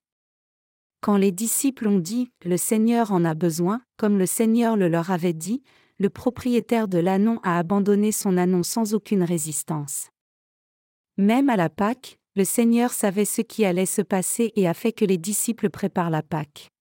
Quand 1.00 1.16
les 1.16 1.32
disciples 1.32 1.88
ont 1.88 2.00
dit, 2.00 2.32
le 2.44 2.58
Seigneur 2.58 3.12
en 3.12 3.24
a 3.24 3.36
besoin, 3.36 3.84
comme 3.98 4.18
le 4.18 4.26
Seigneur 4.26 4.76
le 4.76 4.88
leur 4.88 5.12
avait 5.12 5.34
dit, 5.34 5.62
le 6.00 6.10
propriétaire 6.10 6.88
de 6.88 6.98
l'annon 6.98 7.40
a 7.44 7.60
abandonné 7.60 8.12
son 8.12 8.36
annon 8.36 8.64
sans 8.64 8.96
aucune 8.96 9.22
résistance. 9.22 10.10
Même 11.18 11.52
à 11.52 11.56
la 11.56 11.70
Pâque, 11.70 12.18
le 12.36 12.44
Seigneur 12.44 12.94
savait 12.94 13.26
ce 13.26 13.44
qui 13.44 13.66
allait 13.66 13.86
se 13.86 14.02
passer 14.02 14.54
et 14.56 14.68
a 14.68 14.74
fait 14.74 14.92
que 14.92 15.06
les 15.06 15.20
disciples 15.20 15.70
préparent 15.70 16.10
la 16.10 16.24
Pâque. 16.24 16.72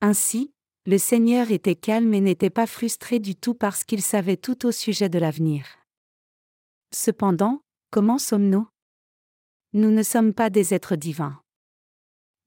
Ainsi, 0.00 0.54
le 0.86 0.96
Seigneur 0.96 1.50
était 1.50 1.76
calme 1.76 2.14
et 2.14 2.22
n'était 2.22 2.48
pas 2.48 2.66
frustré 2.66 3.18
du 3.18 3.36
tout 3.36 3.52
parce 3.52 3.84
qu'il 3.84 4.00
savait 4.00 4.38
tout 4.38 4.64
au 4.64 4.72
sujet 4.72 5.10
de 5.10 5.18
l'avenir. 5.18 5.83
Cependant, 6.92 7.60
comment 7.90 8.18
sommes-nous? 8.18 8.66
Nous 9.72 9.90
ne 9.90 10.02
sommes 10.02 10.34
pas 10.34 10.50
des 10.50 10.74
êtres 10.74 10.96
divins. 10.96 11.40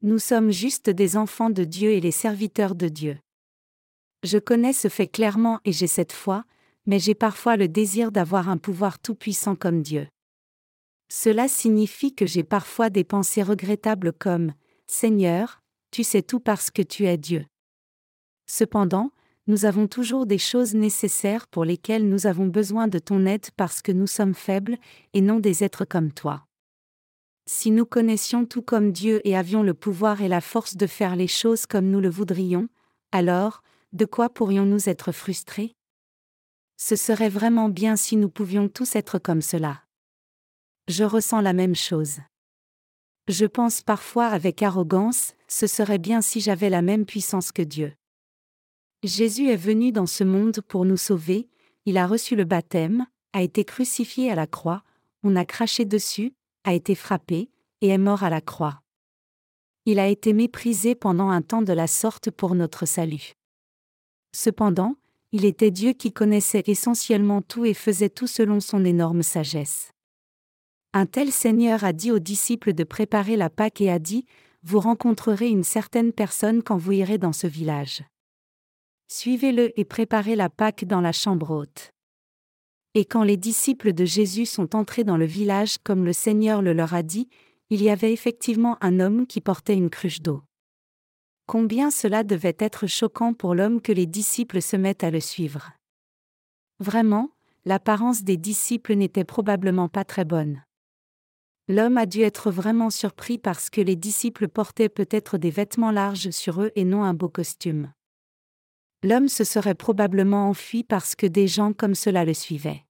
Nous 0.02 0.20
sommes 0.20 0.52
juste 0.52 0.90
des 0.90 1.18
enfants 1.18 1.50
de 1.50 1.64
Dieu 1.64 1.92
et 1.92 2.00
les 2.00 2.12
serviteurs 2.12 2.76
de 2.76 2.88
Dieu. 2.88 3.18
Je 4.24 4.38
connais 4.38 4.74
ce 4.74 4.88
fait 4.88 5.08
clairement 5.08 5.60
et 5.66 5.72
j'ai 5.72 5.88
cette 5.88 6.12
foi, 6.12 6.46
mais 6.86 7.00
j'ai 7.00 7.16
parfois 7.16 7.58
le 7.58 7.68
désir 7.68 8.12
d'avoir 8.12 8.50
un 8.50 8.58
pouvoir 8.58 9.00
tout-puissant 9.00 9.56
comme 9.56 9.82
Dieu. 9.82 10.08
Cela 11.10 11.48
signifie 11.48 12.14
que 12.14 12.26
j'ai 12.26 12.44
parfois 12.44 12.90
des 12.90 13.04
pensées 13.04 13.44
regrettables 13.44 14.14
comme⁇ 14.14 14.48
Seigneur, 14.88 15.62
tu 15.92 16.04
sais 16.04 16.22
tout 16.22 16.40
parce 16.40 16.70
que 16.70 16.82
tu 16.82 17.06
es 17.06 17.18
Dieu⁇ 17.18 17.40
Cependant, 18.46 19.12
nous 19.48 19.64
avons 19.64 19.88
toujours 19.88 20.26
des 20.26 20.38
choses 20.38 20.74
nécessaires 20.74 21.48
pour 21.48 21.64
lesquelles 21.64 22.08
nous 22.08 22.28
avons 22.28 22.48
besoin 22.48 22.88
de 22.88 23.00
ton 23.00 23.26
aide 23.26 23.48
parce 23.56 23.82
que 23.82 23.94
nous 23.94 24.08
sommes 24.08 24.34
faibles 24.34 24.78
et 25.14 25.22
non 25.22 25.40
des 25.40 25.64
êtres 25.64 25.86
comme 25.86 26.12
toi. 26.12 26.46
Si 27.46 27.72
nous 27.72 27.86
connaissions 27.86 28.46
tout 28.46 28.62
comme 28.62 28.92
Dieu 28.92 29.22
et 29.24 29.38
avions 29.38 29.64
le 29.64 29.74
pouvoir 29.74 30.22
et 30.22 30.28
la 30.28 30.42
force 30.42 30.76
de 30.76 30.86
faire 30.86 31.16
les 31.16 31.28
choses 31.28 31.66
comme 31.66 31.90
nous 31.90 32.02
le 32.02 32.10
voudrions, 32.10 32.68
alors, 33.14 33.64
de 33.94 34.04
quoi 34.04 34.30
pourrions-nous 34.30 34.90
être 34.90 35.14
frustrés? 35.14 35.74
Ce 36.76 36.98
serait 36.98 37.30
vraiment 37.30 37.70
bien 37.70 37.96
si 37.96 38.18
nous 38.18 38.30
pouvions 38.30 38.68
tous 38.68 38.98
être 38.98 39.18
comme 39.18 39.42
cela. 39.42 39.82
Je 40.90 41.06
ressens 41.06 41.40
la 41.40 41.54
même 41.54 41.76
chose. 41.76 42.20
Je 43.30 43.46
pense 43.46 43.82
parfois 43.82 44.28
avec 44.28 44.62
arrogance, 44.62 45.34
ce 45.48 45.68
serait 45.68 45.98
bien 45.98 46.22
si 46.22 46.42
j'avais 46.42 46.70
la 46.70 46.82
même 46.82 47.06
puissance 47.06 47.52
que 47.54 47.62
Dieu. 47.62 47.97
Jésus 49.04 49.50
est 49.50 49.56
venu 49.56 49.92
dans 49.92 50.08
ce 50.08 50.24
monde 50.24 50.62
pour 50.68 50.84
nous 50.84 50.98
sauver, 50.98 51.50
il 51.86 51.98
a 51.98 52.08
reçu 52.08 52.36
le 52.36 52.46
baptême, 52.46 53.06
a 53.34 53.44
été 53.44 53.64
crucifié 53.64 54.32
à 54.32 54.36
la 54.36 54.48
croix, 54.48 54.84
on 55.24 55.36
a 55.36 55.46
craché 55.46 55.86
dessus, 55.86 56.34
a 56.64 56.74
été 56.74 56.96
frappé, 56.96 57.50
et 57.82 57.90
est 57.90 57.98
mort 58.00 58.24
à 58.24 58.30
la 58.30 58.42
croix. 58.42 58.82
Il 59.86 60.00
a 60.00 60.08
été 60.08 60.34
méprisé 60.34 60.96
pendant 60.96 61.30
un 61.30 61.42
temps 61.42 61.62
de 61.62 61.74
la 61.74 61.88
sorte 61.88 62.32
pour 62.32 62.56
notre 62.56 62.86
salut. 62.86 63.34
Cependant, 64.36 64.96
il 65.32 65.46
était 65.46 65.72
Dieu 65.72 65.94
qui 65.94 66.12
connaissait 66.12 66.64
essentiellement 66.68 67.42
tout 67.42 67.66
et 67.66 67.74
faisait 67.74 68.10
tout 68.10 68.28
selon 68.28 68.60
son 68.60 68.84
énorme 68.84 69.24
sagesse. 69.24 69.92
Un 70.94 71.06
tel 71.06 71.32
Seigneur 71.32 71.84
a 71.84 71.94
dit 71.94 72.12
aux 72.12 72.20
disciples 72.20 72.74
de 72.74 72.84
préparer 72.84 73.36
la 73.36 73.50
Pâque 73.50 73.82
et 73.82 73.92
a 73.92 74.00
dit, 74.00 74.26
Vous 74.64 74.80
rencontrerez 74.80 75.50
une 75.50 75.64
certaine 75.64 76.12
personne 76.12 76.64
quand 76.64 76.78
vous 76.78 76.94
irez 76.94 77.18
dans 77.18 77.34
ce 77.34 77.46
village. 77.46 78.04
Suivez-le 79.10 79.72
et 79.80 79.86
préparez 79.86 80.36
la 80.36 80.50
Pâque 80.50 80.84
dans 80.84 81.00
la 81.00 81.14
chambre 81.14 81.52
haute. 81.52 81.92
Et 82.94 83.06
quand 83.06 83.24
les 83.24 83.38
disciples 83.38 83.94
de 83.94 84.04
Jésus 84.04 84.46
sont 84.46 84.76
entrés 84.76 85.06
dans 85.06 85.16
le 85.16 85.26
village 85.26 85.78
comme 85.78 86.04
le 86.04 86.12
Seigneur 86.12 86.62
le 86.62 86.74
leur 86.74 86.94
a 86.94 87.04
dit, 87.04 87.30
il 87.70 87.82
y 87.82 87.90
avait 87.90 88.12
effectivement 88.12 88.78
un 88.82 89.00
homme 89.00 89.26
qui 89.26 89.40
portait 89.40 89.76
une 89.76 89.90
cruche 89.90 90.22
d'eau. 90.22 90.44
Combien 91.46 91.90
cela 91.90 92.24
devait 92.26 92.58
être 92.60 92.88
choquant 92.88 93.34
pour 93.34 93.56
l'homme 93.56 93.82
que 93.82 93.94
les 93.94 94.08
disciples 94.08 94.62
se 94.62 94.76
mettent 94.76 95.06
à 95.06 95.12
le 95.12 95.22
suivre. 95.22 95.72
Vraiment, 96.80 97.30
l'apparence 97.64 98.24
des 98.24 98.38
disciples 98.38 98.96
n'était 98.96 99.24
probablement 99.24 99.88
pas 99.88 100.04
très 100.04 100.26
bonne. 100.26 100.64
L'homme 101.70 101.98
a 101.98 102.06
dû 102.06 102.22
être 102.22 102.52
vraiment 102.52 102.90
surpris 102.90 103.38
parce 103.38 103.70
que 103.70 103.80
les 103.80 103.96
disciples 103.96 104.50
portaient 104.50 104.90
peut-être 104.90 105.38
des 105.38 105.52
vêtements 105.52 105.92
larges 105.92 106.32
sur 106.32 106.62
eux 106.62 106.72
et 106.76 106.84
non 106.84 107.04
un 107.04 107.14
beau 107.14 107.30
costume. 107.30 107.92
L'homme 109.04 109.28
se 109.28 109.44
serait 109.44 109.76
probablement 109.76 110.50
enfui 110.50 110.84
parce 110.84 111.16
que 111.16 111.28
des 111.28 111.48
gens 111.48 111.74
comme 111.74 111.96
cela 111.96 112.26
le 112.26 112.34
suivaient. 112.34 112.84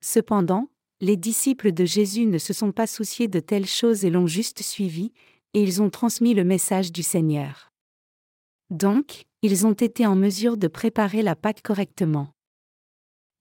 Cependant, 0.00 0.68
les 1.00 1.16
disciples 1.16 1.72
de 1.72 1.84
Jésus 1.84 2.26
ne 2.26 2.38
se 2.38 2.52
sont 2.52 2.72
pas 2.72 2.86
souciés 2.86 3.28
de 3.28 3.40
telles 3.40 3.66
choses 3.66 4.04
et 4.04 4.10
l'ont 4.10 4.26
juste 4.26 4.62
suivi, 4.62 5.12
et 5.54 5.62
ils 5.62 5.82
ont 5.82 5.90
transmis 5.90 6.32
le 6.32 6.44
message 6.44 6.92
du 6.92 7.02
Seigneur. 7.02 7.72
Donc, 8.70 9.24
ils 9.42 9.66
ont 9.66 9.72
été 9.72 10.06
en 10.06 10.16
mesure 10.16 10.56
de 10.56 10.68
préparer 10.68 11.22
la 11.22 11.36
Pâque 11.36 11.62
correctement. 11.62 12.28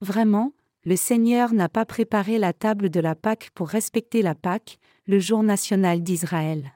Vraiment, 0.01 0.53
le 0.83 0.95
Seigneur 0.95 1.53
n'a 1.53 1.69
pas 1.69 1.85
préparé 1.85 2.39
la 2.39 2.53
table 2.53 2.89
de 2.89 2.99
la 2.99 3.13
Pâque 3.13 3.51
pour 3.53 3.69
respecter 3.69 4.23
la 4.23 4.33
Pâque, 4.33 4.79
le 5.05 5.19
jour 5.19 5.43
national 5.43 6.01
d'Israël. 6.01 6.75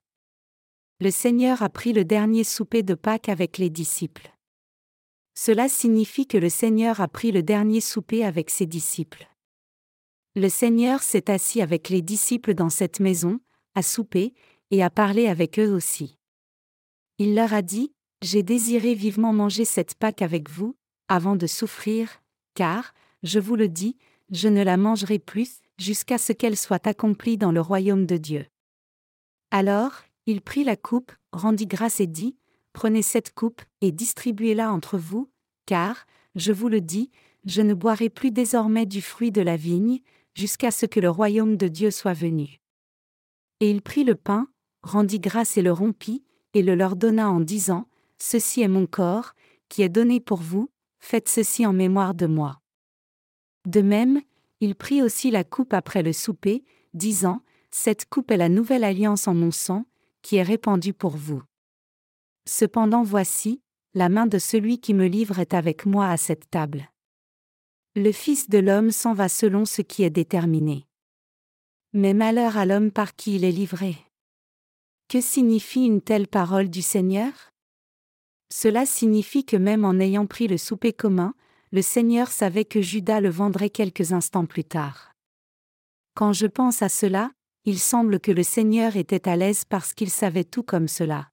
Le 1.02 1.10
Seigneur 1.10 1.64
a 1.64 1.70
pris 1.70 1.92
le 1.92 2.06
dernier 2.06 2.44
souper 2.44 2.84
de 2.84 2.94
Pâques 2.94 3.30
avec 3.30 3.58
les 3.58 3.72
disciples. 3.72 4.35
Cela 5.38 5.68
signifie 5.68 6.27
que 6.27 6.38
le 6.38 6.50
Seigneur 6.50 7.01
a 7.01 7.08
pris 7.08 7.32
le 7.32 7.44
dernier 7.44 7.82
souper 7.82 8.24
avec 8.24 8.50
ses 8.50 8.65
disciples. 8.65 9.27
Le 10.36 10.50
Seigneur 10.50 11.04
s'est 11.04 11.30
assis 11.30 11.62
avec 11.62 11.89
les 11.89 12.01
disciples 12.01 12.54
dans 12.54 12.70
cette 12.70 13.00
maison, 13.00 13.39
a 13.75 13.82
soupé, 13.82 14.34
et 14.72 14.82
a 14.82 14.89
parlé 14.89 15.27
avec 15.27 15.60
eux 15.60 15.72
aussi. 15.72 16.18
Il 17.18 17.36
leur 17.36 17.54
a 17.54 17.62
dit, 17.62 17.94
J'ai 18.22 18.44
désiré 18.44 18.96
vivement 18.96 19.34
manger 19.34 19.65
cette 19.65 19.96
Pâque 19.96 20.22
avec 20.22 20.50
vous, 20.50 20.75
avant 21.08 21.36
de 21.36 21.48
souffrir, 21.48 22.22
car, 22.56 22.94
je 23.24 23.39
vous 23.39 23.56
le 23.56 23.68
dis, 23.68 23.98
je 24.32 24.48
ne 24.48 24.63
la 24.63 24.77
mangerai 24.77 25.20
plus, 25.20 25.60
jusqu'à 25.77 26.18
ce 26.18 26.34
qu'elle 26.34 26.58
soit 26.58 26.88
accomplie 26.88 27.38
dans 27.38 27.51
le 27.51 27.62
royaume 27.62 28.06
de 28.06 28.18
Dieu. 28.18 28.46
Alors, 29.51 29.94
il 30.25 30.42
prit 30.42 30.63
la 30.63 30.75
coupe, 30.75 31.12
rendit 31.32 31.68
grâce 31.68 32.00
et 32.00 32.08
dit, 32.08 32.36
Prenez 32.75 33.03
cette 33.03 33.34
coupe, 33.34 33.62
et 33.79 33.94
distribuez-la 33.94 34.70
entre 34.70 34.98
vous, 34.98 35.32
car, 35.65 36.05
je 36.36 36.51
vous 36.51 36.67
le 36.67 36.82
dis, 36.82 37.10
je 37.46 37.62
ne 37.62 37.74
boirai 37.74 38.10
plus 38.10 38.32
désormais 38.32 38.86
du 38.86 39.01
fruit 39.01 39.32
de 39.32 39.41
la 39.41 39.55
vigne, 39.55 40.01
jusqu'à 40.34 40.72
ce 40.72 40.86
que 40.86 41.00
le 41.00 41.10
royaume 41.10 41.55
de 41.55 41.70
Dieu 41.70 41.89
soit 41.89 42.12
venu. 42.12 42.60
Et 43.62 43.72
il 43.72 43.82
prit 43.82 44.03
le 44.03 44.15
pain, 44.15 44.50
rendit 44.84 45.22
grâce 45.22 45.55
et 45.55 45.62
le 45.62 45.72
rompit, 45.72 46.25
et 46.53 46.62
le 46.62 46.75
leur 46.75 46.98
donna 46.98 47.29
en 47.29 47.39
disant, 47.39 47.88
Ceci 48.22 48.62
est 48.62 48.67
mon 48.67 48.88
corps, 48.88 49.36
qui 49.70 49.82
est 49.82 49.88
donné 49.88 50.20
pour 50.20 50.41
vous, 50.41 50.70
faites 51.00 51.29
ceci 51.29 51.65
en 51.65 51.72
mémoire 51.72 52.13
de 52.13 52.25
moi. 52.25 52.60
De 53.65 53.79
même, 53.79 54.22
il 54.60 54.75
prit 54.75 55.01
aussi 55.01 55.32
la 55.32 55.46
coupe 55.46 55.74
après 55.74 56.03
le 56.03 56.12
souper, 56.12 56.65
disant, 56.94 57.41
Cette 57.72 58.10
coupe 58.10 58.32
est 58.32 58.38
la 58.38 58.50
nouvelle 58.50 58.84
alliance 58.84 59.29
en 59.29 59.34
mon 59.34 59.51
sang, 59.51 59.86
qui 60.22 60.36
est 60.36 60.44
répandue 60.44 60.94
pour 60.94 61.15
vous. 61.15 61.41
Cependant 62.48 63.04
voici, 63.04 63.62
la 63.96 64.10
main 64.10 64.28
de 64.28 64.38
celui 64.38 64.80
qui 64.80 64.94
me 64.94 65.08
livre 65.08 65.40
est 65.40 65.54
avec 65.54 65.86
moi 65.86 66.10
à 66.10 66.18
cette 66.18 66.50
table. 66.50 66.90
Le 67.96 68.12
Fils 68.12 68.50
de 68.50 68.60
l'homme 68.60 68.92
s'en 68.92 69.14
va 69.14 69.30
selon 69.30 69.66
ce 69.66 69.82
qui 69.82 70.04
est 70.04 70.10
déterminé. 70.10 70.86
Mais 71.94 72.14
malheur 72.14 72.58
à 72.58 72.66
l'homme 72.66 72.92
par 72.92 73.16
qui 73.16 73.36
il 73.36 73.46
est 73.46 73.52
livré. 73.52 73.96
Que 75.08 75.22
signifie 75.22 75.86
une 75.86 76.02
telle 76.02 76.28
parole 76.28 76.70
du 76.70 76.82
Seigneur? 76.82 77.32
Cela 78.52 78.86
signifie 78.86 79.46
que 79.46 79.58
même 79.58 79.86
en 79.86 80.00
ayant 80.00 80.25
pris 80.25 80.48
le 80.48 80.58
souper 80.58 80.94
commun, 80.94 81.34
le 81.72 81.82
Seigneur 81.82 82.28
savait 82.28 82.66
que 82.66 82.82
Judas 82.82 83.22
le 83.22 83.30
vendrait 83.30 83.70
quelques 83.70 84.12
instants 84.12 84.46
plus 84.46 84.64
tard. 84.64 85.14
Quand 86.16 86.34
je 86.34 86.48
pense 86.48 86.82
à 86.82 86.90
cela, 86.90 87.32
il 87.66 87.80
semble 87.80 88.20
que 88.20 88.32
le 88.32 88.44
Seigneur 88.44 88.96
était 88.98 89.28
à 89.28 89.36
l'aise 89.36 89.66
parce 89.66 89.94
qu'il 89.94 90.10
savait 90.10 90.44
tout 90.44 90.64
comme 90.64 90.88
cela. 90.88 91.30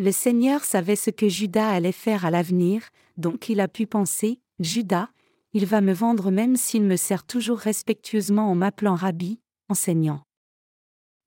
Le 0.00 0.12
Seigneur 0.12 0.64
savait 0.64 0.96
ce 0.96 1.10
que 1.10 1.28
Judas 1.28 1.68
allait 1.68 1.92
faire 1.92 2.24
à 2.24 2.30
l'avenir, 2.30 2.88
donc 3.18 3.50
il 3.50 3.60
a 3.60 3.68
pu 3.68 3.86
penser, 3.86 4.40
Judas, 4.58 5.10
il 5.52 5.66
va 5.66 5.82
me 5.82 5.92
vendre 5.92 6.30
même 6.30 6.56
s'il 6.56 6.84
me 6.84 6.96
sert 6.96 7.22
toujours 7.22 7.58
respectueusement 7.58 8.50
en 8.50 8.54
m'appelant 8.54 8.94
rabbi, 8.94 9.40
enseignant. 9.68 10.22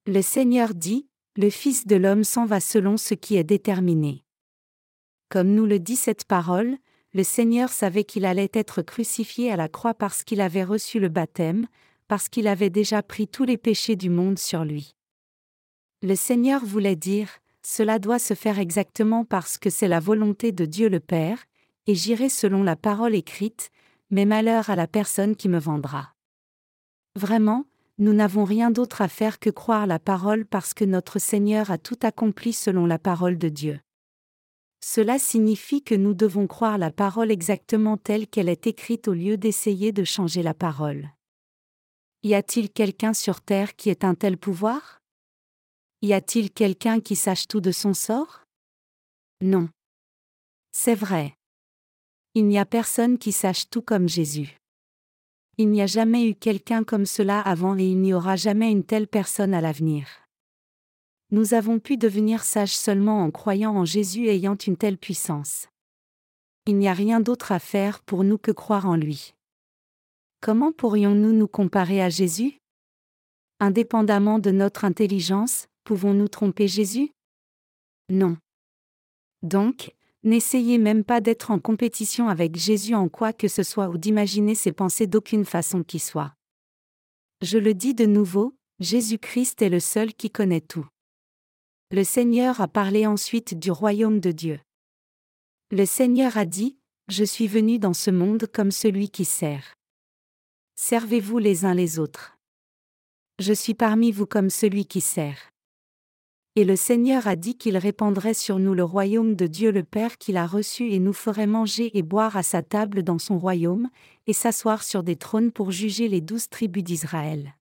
Le 0.08 0.24
Seigneur 0.24 0.74
dit, 0.74 1.08
Le 1.38 1.52
Fils 1.52 1.86
de 1.86 1.96
l'homme 1.96 2.24
s'en 2.24 2.48
va 2.48 2.60
selon 2.60 2.98
ce 2.98 3.14
qui 3.14 3.36
est 3.36 3.44
déterminé. 3.44 4.26
Comme 5.30 5.54
nous 5.54 5.68
le 5.68 5.78
dit 5.78 5.96
cette 5.96 6.26
parole, 6.26 6.76
le 7.14 7.24
Seigneur 7.24 7.70
savait 7.70 8.06
qu'il 8.06 8.26
allait 8.26 8.50
être 8.54 8.82
crucifié 8.82 9.52
à 9.52 9.56
la 9.56 9.70
croix 9.70 9.94
parce 9.94 10.24
qu'il 10.24 10.42
avait 10.42 10.64
reçu 10.64 11.00
le 11.00 11.10
baptême, 11.10 11.68
parce 12.08 12.28
qu'il 12.28 12.48
avait 12.48 12.72
déjà 12.72 13.04
pris 13.04 13.28
tous 13.28 13.44
les 13.44 13.58
péchés 13.58 13.96
du 13.96 14.10
monde 14.10 14.40
sur 14.40 14.66
lui. 14.66 14.96
Le 16.02 16.16
Seigneur 16.16 16.66
voulait 16.66 16.96
dire, 16.96 17.30
cela 17.66 17.98
doit 18.00 18.20
se 18.20 18.34
faire 18.34 18.60
exactement 18.60 19.26
parce 19.26 19.58
que 19.58 19.70
c'est 19.70 19.88
la 19.88 20.00
volonté 20.00 20.52
de 20.52 20.66
Dieu 20.66 20.90
le 20.90 21.00
Père, 21.00 21.46
et 21.88 21.96
j'irai 21.96 22.30
selon 22.30 22.64
la 22.64 22.76
parole 22.76 23.16
écrite, 23.16 23.72
mais 24.10 24.26
malheur 24.26 24.70
à 24.70 24.76
la 24.76 24.88
personne 24.88 25.36
qui 25.36 25.50
me 25.50 25.60
vendra. 25.60 26.14
Vraiment, 27.16 27.66
nous 28.00 28.14
n'avons 28.14 28.44
rien 28.44 28.72
d'autre 28.72 29.02
à 29.02 29.08
faire 29.08 29.40
que 29.40 29.50
croire 29.50 29.88
la 29.88 30.00
parole 30.00 30.46
parce 30.46 30.74
que 30.74 30.86
notre 30.86 31.20
Seigneur 31.20 31.72
a 31.72 31.78
tout 31.78 31.98
accompli 32.02 32.54
selon 32.54 32.86
la 32.86 33.00
parole 33.00 33.38
de 33.38 33.50
Dieu. 33.50 33.80
Cela 34.84 35.20
signifie 35.20 35.84
que 35.84 35.96
nous 35.96 36.14
devons 36.14 36.48
croire 36.48 36.78
la 36.78 36.92
parole 36.92 37.32
exactement 37.32 37.98
telle 37.98 38.28
qu'elle 38.28 38.50
est 38.50 38.68
écrite 38.68 39.08
au 39.08 39.14
lieu 39.14 39.38
d'essayer 39.38 39.92
de 39.92 40.04
changer 40.04 40.44
la 40.44 40.54
parole. 40.54 41.10
Y 42.24 42.34
a-t-il 42.34 42.70
quelqu'un 42.70 43.14
sur 43.14 43.42
terre 43.42 43.76
qui 43.76 43.90
ait 43.90 44.04
un 44.04 44.16
tel 44.16 44.38
pouvoir? 44.38 45.03
Y 46.04 46.12
a-t-il 46.12 46.52
quelqu'un 46.52 47.00
qui 47.00 47.16
sache 47.16 47.48
tout 47.48 47.62
de 47.62 47.72
son 47.72 47.94
sort? 47.94 48.44
Non. 49.40 49.70
C'est 50.74 50.96
vrai. 50.96 51.34
Il 52.34 52.46
n'y 52.48 52.60
a 52.60 52.66
personne 52.66 53.18
qui 53.18 53.32
sache 53.32 53.70
tout 53.70 53.82
comme 53.82 54.10
Jésus. 54.10 54.58
Il 55.58 55.70
n'y 55.70 55.82
a 55.82 55.86
jamais 55.86 56.28
eu 56.28 56.36
quelqu'un 56.36 56.84
comme 56.84 57.06
cela 57.06 57.40
avant 57.40 57.78
et 57.78 57.86
il 57.86 58.02
n'y 58.02 58.14
aura 58.14 58.36
jamais 58.36 58.70
une 58.70 58.84
telle 58.84 59.08
personne 59.08 59.54
à 59.54 59.62
l'avenir. 59.62 60.10
Nous 61.32 61.54
avons 61.54 61.80
pu 61.80 61.96
devenir 61.96 62.44
sages 62.44 62.76
seulement 62.76 63.24
en 63.24 63.32
croyant 63.32 63.74
en 63.74 63.86
Jésus 63.86 64.28
ayant 64.28 64.58
une 64.58 64.76
telle 64.76 64.98
puissance. 64.98 65.70
Il 66.68 66.80
n'y 66.80 66.90
a 66.90 66.94
rien 66.94 67.22
d'autre 67.22 67.54
à 67.54 67.60
faire 67.60 68.02
pour 68.02 68.26
nous 68.26 68.38
que 68.38 68.52
croire 68.52 68.88
en 68.88 68.98
lui. 68.98 69.36
Comment 70.42 70.74
pourrions-nous 70.74 71.32
nous 71.32 71.48
comparer 71.48 72.02
à 72.02 72.10
Jésus? 72.10 72.58
Indépendamment 73.62 74.40
de 74.40 74.52
notre 74.52 74.84
intelligence, 74.84 75.68
pouvons-nous 75.84 76.28
tromper 76.28 76.68
Jésus? 76.68 77.12
Non. 78.10 78.38
Donc, 79.42 79.94
N'essayez 80.26 80.78
même 80.78 81.04
pas 81.04 81.20
d'être 81.20 81.52
en 81.52 81.60
compétition 81.60 82.30
avec 82.30 82.56
Jésus 82.56 82.96
en 82.96 83.10
quoi 83.10 83.34
que 83.34 83.50
ce 83.50 83.62
soit 83.62 83.90
ou 83.90 83.98
d'imaginer 83.98 84.56
ses 84.56 84.72
pensées 84.72 85.06
d'aucune 85.06 85.44
façon 85.44 85.84
qui 85.84 86.00
soit. 86.00 86.34
Je 87.42 87.58
le 87.58 87.74
dis 87.74 87.94
de 87.94 88.06
nouveau, 88.06 88.56
Jésus-Christ 88.80 89.62
est 89.62 89.70
le 89.70 89.82
seul 89.82 90.14
qui 90.14 90.32
connaît 90.32 90.62
tout. 90.62 90.88
Le 91.92 92.06
Seigneur 92.06 92.62
a 92.62 92.70
parlé 92.70 93.06
ensuite 93.06 93.60
du 93.60 93.70
royaume 93.70 94.22
de 94.22 94.32
Dieu. 94.32 94.60
Le 95.72 95.86
Seigneur 95.86 96.38
a 96.38 96.46
dit, 96.46 96.78
Je 97.10 97.26
suis 97.26 97.48
venu 97.48 97.78
dans 97.78 97.94
ce 97.94 98.10
monde 98.10 98.48
comme 98.48 98.72
celui 98.72 99.10
qui 99.10 99.26
sert. 99.26 99.76
Servez-vous 100.76 101.38
les 101.38 101.66
uns 101.66 101.74
les 101.74 102.00
autres. 102.00 102.38
Je 103.40 103.52
suis 103.52 103.74
parmi 103.74 104.12
vous 104.14 104.26
comme 104.26 104.50
celui 104.50 104.86
qui 104.86 105.02
sert. 105.02 105.53
Et 106.56 106.66
le 106.66 106.76
Seigneur 106.76 107.28
a 107.28 107.36
dit 107.36 107.56
qu'il 107.56 107.78
répandrait 107.78 108.36
sur 108.36 108.60
nous 108.60 108.76
le 108.76 108.84
royaume 108.84 109.36
de 109.36 109.48
Dieu 109.48 109.72
le 109.72 109.84
Père 109.84 110.20
qu'il 110.20 110.38
a 110.38 110.46
reçu 110.46 110.92
et 110.92 111.00
nous 111.00 111.14
ferait 111.14 111.48
manger 111.48 111.98
et 111.98 112.04
boire 112.04 112.38
à 112.38 112.44
sa 112.44 112.62
table 112.62 113.02
dans 113.02 113.18
son 113.18 113.40
royaume, 113.40 113.90
et 114.28 114.34
s'asseoir 114.34 114.84
sur 114.84 115.02
des 115.02 115.16
trônes 115.16 115.52
pour 115.52 115.72
juger 115.72 116.08
les 116.08 116.22
douze 116.22 116.50
tribus 116.50 116.84
d'Israël. 116.84 117.56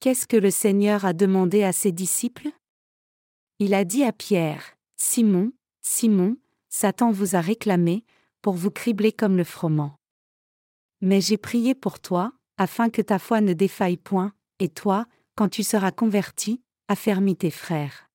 Qu'est-ce 0.00 0.26
que 0.26 0.38
le 0.38 0.50
Seigneur 0.50 1.04
a 1.04 1.12
demandé 1.12 1.62
à 1.64 1.72
ses 1.72 1.92
disciples? 1.92 2.48
Il 3.58 3.74
a 3.74 3.84
dit 3.84 4.04
à 4.04 4.12
Pierre, 4.12 4.74
Simon, 4.96 5.52
Simon, 5.82 6.38
Satan 6.70 7.12
vous 7.12 7.36
a 7.36 7.40
réclamé, 7.42 8.04
pour 8.40 8.54
vous 8.54 8.70
cribler 8.70 9.12
comme 9.12 9.36
le 9.36 9.44
froment. 9.44 9.96
Mais 11.02 11.20
j'ai 11.20 11.36
prié 11.36 11.74
pour 11.74 12.00
toi, 12.00 12.32
afin 12.56 12.88
que 12.88 13.02
ta 13.02 13.18
foi 13.18 13.42
ne 13.42 13.52
défaille 13.52 13.98
point, 13.98 14.32
et 14.60 14.70
toi, 14.70 15.04
quand 15.36 15.48
tu 15.48 15.62
seras 15.62 15.92
converti, 15.92 16.61
affermis 16.92 17.36
tes 17.36 17.50
frères. 17.50 18.10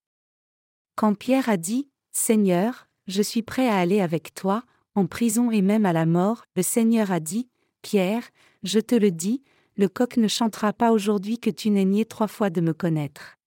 Quand 0.95 1.15
Pierre 1.15 1.49
a 1.49 1.57
dit, 1.57 1.89
Seigneur, 2.11 2.87
je 3.07 3.23
suis 3.23 3.41
prêt 3.41 3.67
à 3.67 3.77
aller 3.77 4.01
avec 4.01 4.35
toi, 4.35 4.63
en 4.93 5.07
prison 5.07 5.49
et 5.49 5.63
même 5.63 5.85
à 5.87 5.93
la 5.93 6.05
mort, 6.05 6.45
le 6.55 6.61
Seigneur 6.61 7.11
a 7.11 7.19
dit, 7.19 7.49
Pierre, 7.81 8.23
je 8.61 8.79
te 8.79 8.93
le 8.93 9.09
dis, 9.09 9.43
le 9.77 9.89
coq 9.89 10.17
ne 10.17 10.27
chantera 10.27 10.73
pas 10.73 10.91
aujourd'hui 10.91 11.39
que 11.39 11.49
tu 11.49 11.71
n'aies 11.71 11.85
nié 11.85 12.05
trois 12.05 12.27
fois 12.27 12.51
de 12.51 12.61
me 12.61 12.73
connaître. 12.73 13.37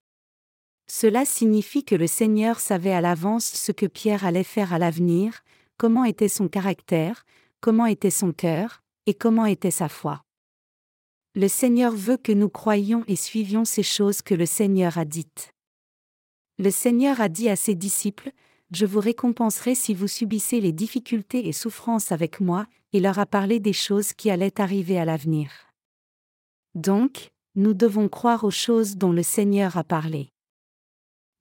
Cela 0.89 1.25
signifie 1.25 1.85
que 1.85 1.95
le 1.95 2.09
Seigneur 2.09 2.59
savait 2.59 2.93
à 2.93 3.01
l'avance 3.01 3.47
ce 3.47 3.71
que 3.71 3.87
Pierre 3.87 4.25
allait 4.25 4.43
faire 4.43 4.73
à 4.73 4.79
l'avenir, 4.81 5.45
comment 5.77 6.05
était 6.05 6.29
son 6.29 6.49
caractère, 6.49 7.25
comment 7.61 7.87
était 7.87 8.11
son 8.11 8.33
cœur, 8.33 8.83
et 9.07 9.15
comment 9.15 9.47
était 9.47 9.71
sa 9.71 9.89
foi. 9.89 10.25
Le 11.37 11.47
Seigneur 11.47 11.95
veut 11.95 12.17
que 12.17 12.33
nous 12.33 12.49
croyions 12.49 13.05
et 13.07 13.15
suivions 13.15 13.65
ces 13.65 13.85
choses 13.85 14.21
que 14.21 14.35
le 14.35 14.47
Seigneur 14.47 14.99
a 14.99 15.05
dites. 15.05 15.53
Le 16.59 16.73
Seigneur 16.73 17.21
a 17.21 17.29
dit 17.29 17.49
à 17.49 17.55
ses 17.55 17.77
disciples, 17.77 18.33
Je 18.73 18.85
vous 18.85 18.99
récompenserai 18.99 19.77
si 19.77 19.95
vous 19.95 20.09
subissez 20.09 20.61
les 20.61 20.73
difficultés 20.73 21.47
et 21.47 21.53
souffrances 21.53 22.11
avec 22.11 22.41
moi, 22.41 22.67
et 22.93 22.99
leur 22.99 23.21
a 23.21 23.27
parlé 23.27 23.61
des 23.61 23.73
choses 23.73 24.13
qui 24.13 24.29
allaient 24.29 24.61
arriver 24.61 24.99
à 24.99 25.05
l'avenir. 25.05 25.53
Donc, 26.75 27.31
nous 27.55 27.75
devons 27.75 28.09
croire 28.09 28.43
aux 28.43 28.51
choses 28.51 28.97
dont 28.97 29.13
le 29.13 29.23
Seigneur 29.23 29.77
a 29.77 29.85
parlé. 29.85 30.31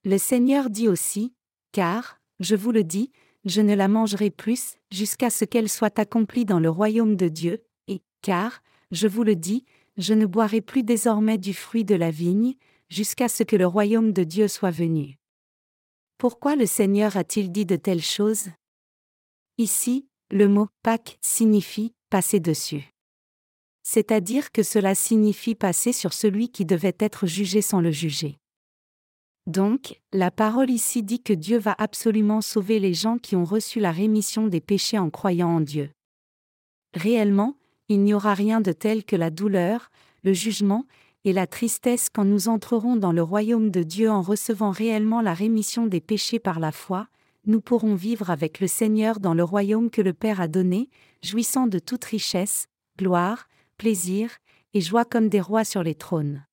Le 0.03 0.19
Seigneur 0.19 0.69
dit 0.69 0.87
aussi, 0.87 1.33
Car, 1.71 2.19
je 2.39 2.55
vous 2.55 2.71
le 2.71 2.83
dis, 2.83 3.11
je 3.43 3.61
ne 3.61 3.73
la 3.73 3.87
mangerai 3.87 4.29
plus, 4.29 4.75
jusqu'à 4.91 5.31
ce 5.31 5.45
qu'elle 5.45 5.69
soit 5.69 5.97
accomplie 5.97 6.45
dans 6.45 6.59
le 6.59 6.69
royaume 6.69 7.15
de 7.15 7.27
Dieu, 7.27 7.63
et, 7.87 8.01
car, 8.21 8.61
je 8.91 9.07
vous 9.07 9.23
le 9.23 9.35
dis, 9.35 9.65
je 9.99 10.13
ne 10.15 10.25
boirai 10.25 10.61
plus 10.61 10.81
désormais 10.81 11.37
du 11.37 11.53
fruit 11.53 11.85
de 11.85 11.93
la 11.93 12.09
vigne, 12.09 12.55
jusqu'à 12.89 13.27
ce 13.27 13.43
que 13.43 13.55
le 13.55 13.67
royaume 13.67 14.13
de 14.13 14.23
Dieu 14.23 14.47
soit 14.47 14.71
venu. 14.71 15.17
Pourquoi 16.17 16.55
le 16.55 16.65
Seigneur 16.65 17.17
a-t-il 17.17 17.51
dit 17.51 17.65
de 17.65 17.75
telles 17.75 18.01
choses? 18.01 18.47
Ici, 19.57 20.07
le 20.31 20.47
mot 20.47 20.67
Pâques 20.83 21.17
signifie 21.21 21.93
passer 22.09 22.39
dessus. 22.39 22.89
C'est-à-dire 23.83 24.51
que 24.51 24.63
cela 24.63 24.95
signifie 24.95 25.55
passer 25.55 25.93
sur 25.93 26.13
celui 26.13 26.49
qui 26.49 26.65
devait 26.65 26.95
être 26.99 27.27
jugé 27.27 27.61
sans 27.61 27.81
le 27.81 27.91
juger. 27.91 28.37
Donc, 29.47 29.99
la 30.13 30.31
parole 30.31 30.69
ici 30.69 31.03
dit 31.03 31.21
que 31.21 31.33
Dieu 31.33 31.57
va 31.57 31.75
absolument 31.77 32.41
sauver 32.41 32.79
les 32.79 32.93
gens 32.93 33.17
qui 33.17 33.35
ont 33.35 33.45
reçu 33.45 33.79
la 33.79 33.91
rémission 33.91 34.47
des 34.47 34.61
péchés 34.61 34.99
en 34.99 35.09
croyant 35.09 35.49
en 35.49 35.61
Dieu. 35.61 35.89
Réellement, 36.93 37.58
il 37.89 38.03
n'y 38.03 38.13
aura 38.13 38.33
rien 38.33 38.61
de 38.61 38.71
tel 38.71 39.03
que 39.03 39.15
la 39.15 39.29
douleur, 39.29 39.91
le 40.23 40.33
jugement, 40.33 40.85
et 41.25 41.33
la 41.33 41.47
tristesse 41.47 42.07
quand 42.09 42.23
nous 42.23 42.47
entrerons 42.47 42.95
dans 42.95 43.11
le 43.11 43.21
royaume 43.21 43.71
de 43.71 43.83
Dieu 43.83 44.09
en 44.09 44.21
recevant 44.21 44.71
réellement 44.71 45.21
la 45.21 45.33
rémission 45.33 45.85
des 45.85 45.99
péchés 45.99 46.39
par 46.39 46.59
la 46.59 46.71
foi, 46.71 47.07
nous 47.45 47.61
pourrons 47.61 47.95
vivre 47.95 48.29
avec 48.29 48.59
le 48.59 48.67
Seigneur 48.67 49.19
dans 49.19 49.33
le 49.33 49.43
royaume 49.43 49.89
que 49.89 50.01
le 50.01 50.13
Père 50.13 50.39
a 50.39 50.47
donné, 50.47 50.89
jouissant 51.23 51.67
de 51.67 51.79
toute 51.79 52.05
richesse, 52.05 52.67
gloire, 52.97 53.47
plaisir, 53.77 54.31
et 54.73 54.81
joie 54.81 55.05
comme 55.05 55.29
des 55.29 55.41
rois 55.41 55.63
sur 55.63 55.83
les 55.83 55.95
trônes. 55.95 56.45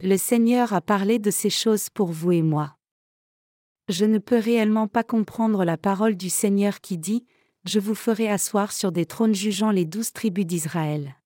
Le 0.00 0.16
Seigneur 0.16 0.72
a 0.72 0.80
parlé 0.80 1.18
de 1.18 1.30
ces 1.30 1.50
choses 1.50 1.88
pour 1.90 2.12
vous 2.12 2.32
et 2.32 2.42
moi. 2.42 2.76
Je 3.88 4.04
ne 4.04 4.18
peux 4.18 4.38
réellement 4.38 4.88
pas 4.88 5.04
comprendre 5.04 5.64
la 5.64 5.76
parole 5.76 6.16
du 6.16 6.28
Seigneur 6.28 6.80
qui 6.80 6.98
dit, 6.98 7.24
je 7.66 7.80
vous 7.80 7.94
ferai 7.94 8.28
asseoir 8.28 8.72
sur 8.72 8.92
des 8.92 9.06
trônes 9.06 9.34
jugeant 9.34 9.70
les 9.70 9.84
douze 9.84 10.12
tribus 10.12 10.46
d'Israël. 10.46 11.16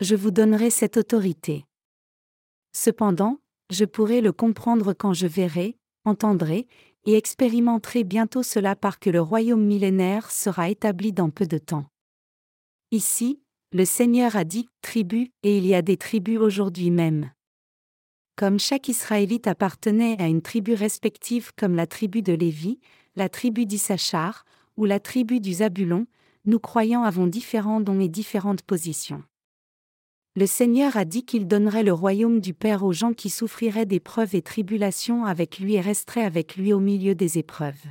Je 0.00 0.14
vous 0.14 0.30
donnerai 0.30 0.70
cette 0.70 0.96
autorité. 0.96 1.64
Cependant, 2.72 3.38
je 3.70 3.84
pourrai 3.84 4.20
le 4.20 4.32
comprendre 4.32 4.92
quand 4.92 5.12
je 5.12 5.26
verrai, 5.26 5.76
entendrai, 6.04 6.66
et 7.04 7.16
expérimenterai 7.16 8.04
bientôt 8.04 8.42
cela 8.42 8.76
par 8.76 9.00
que 9.00 9.10
le 9.10 9.20
royaume 9.20 9.64
millénaire 9.64 10.30
sera 10.30 10.70
établi 10.70 11.12
dans 11.12 11.30
peu 11.30 11.46
de 11.46 11.58
temps. 11.58 11.86
Ici, 12.92 13.40
le 13.72 13.84
Seigneur 13.84 14.36
a 14.36 14.44
dit 14.44 14.68
tribu, 14.82 15.32
et 15.42 15.58
il 15.58 15.66
y 15.66 15.74
a 15.74 15.82
des 15.82 15.96
tribus 15.96 16.38
aujourd'hui 16.38 16.90
même. 16.90 17.32
Comme 18.36 18.60
chaque 18.60 18.88
Israélite 18.88 19.46
appartenait 19.46 20.20
à 20.20 20.28
une 20.28 20.42
tribu 20.42 20.74
respective 20.74 21.52
comme 21.56 21.74
la 21.74 21.86
tribu 21.86 22.22
de 22.22 22.32
Lévi, 22.32 22.78
la 23.16 23.28
tribu 23.28 23.66
d'Issachar, 23.66 24.44
ou 24.76 24.84
la 24.84 25.00
tribu 25.00 25.40
du 25.40 25.54
Zabulon, 25.54 26.06
nous 26.44 26.58
croyants 26.58 27.04
avons 27.04 27.26
différents 27.26 27.80
dons 27.80 28.00
et 28.00 28.08
différentes 28.08 28.62
positions. 28.62 29.22
Le 30.34 30.46
Seigneur 30.46 30.96
a 30.96 31.04
dit 31.04 31.24
qu'il 31.24 31.46
donnerait 31.46 31.82
le 31.82 31.92
royaume 31.92 32.40
du 32.40 32.54
Père 32.54 32.84
aux 32.84 32.92
gens 32.92 33.12
qui 33.12 33.28
souffriraient 33.28 33.84
d'épreuves 33.84 34.34
et 34.34 34.40
tribulations 34.40 35.26
avec 35.26 35.58
lui 35.58 35.74
et 35.74 35.80
resteraient 35.80 36.24
avec 36.24 36.56
lui 36.56 36.72
au 36.72 36.80
milieu 36.80 37.14
des 37.14 37.38
épreuves. 37.38 37.84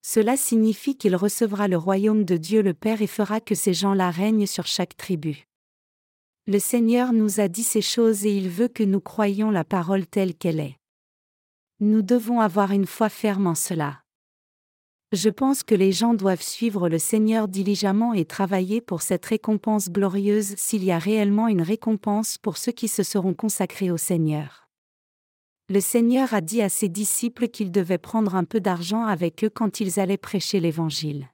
Cela 0.00 0.36
signifie 0.36 0.96
qu'il 0.96 1.14
recevra 1.14 1.68
le 1.68 1.76
royaume 1.76 2.24
de 2.24 2.36
Dieu 2.36 2.62
le 2.62 2.72
Père 2.72 3.02
et 3.02 3.06
fera 3.06 3.40
que 3.40 3.54
ces 3.54 3.74
gens-là 3.74 4.10
règnent 4.10 4.46
sur 4.46 4.66
chaque 4.66 4.96
tribu. 4.96 5.46
Le 6.46 6.58
Seigneur 6.58 7.12
nous 7.12 7.40
a 7.40 7.48
dit 7.48 7.64
ces 7.64 7.82
choses 7.82 8.24
et 8.24 8.34
il 8.34 8.48
veut 8.48 8.68
que 8.68 8.84
nous 8.84 9.00
croyions 9.00 9.50
la 9.50 9.64
parole 9.64 10.06
telle 10.06 10.34
qu'elle 10.34 10.60
est. 10.60 10.76
Nous 11.80 12.00
devons 12.00 12.40
avoir 12.40 12.70
une 12.70 12.86
foi 12.86 13.08
ferme 13.08 13.48
en 13.48 13.54
cela. 13.54 14.00
Je 15.16 15.30
pense 15.30 15.62
que 15.62 15.74
les 15.74 15.92
gens 15.92 16.12
doivent 16.12 16.42
suivre 16.42 16.90
le 16.90 16.98
Seigneur 16.98 17.48
diligemment 17.48 18.12
et 18.12 18.26
travailler 18.26 18.82
pour 18.82 19.00
cette 19.00 19.24
récompense 19.24 19.88
glorieuse 19.88 20.52
s'il 20.58 20.84
y 20.84 20.92
a 20.92 20.98
réellement 20.98 21.48
une 21.48 21.62
récompense 21.62 22.36
pour 22.36 22.58
ceux 22.58 22.72
qui 22.72 22.86
se 22.86 23.02
seront 23.02 23.32
consacrés 23.32 23.90
au 23.90 23.96
Seigneur. 23.96 24.68
Le 25.70 25.80
Seigneur 25.80 26.34
a 26.34 26.42
dit 26.42 26.60
à 26.60 26.68
ses 26.68 26.90
disciples 26.90 27.48
qu'ils 27.48 27.72
devaient 27.72 27.96
prendre 27.96 28.34
un 28.34 28.44
peu 28.44 28.60
d'argent 28.60 29.06
avec 29.06 29.42
eux 29.42 29.48
quand 29.48 29.80
ils 29.80 29.98
allaient 29.98 30.18
prêcher 30.18 30.60
l'Évangile. 30.60 31.30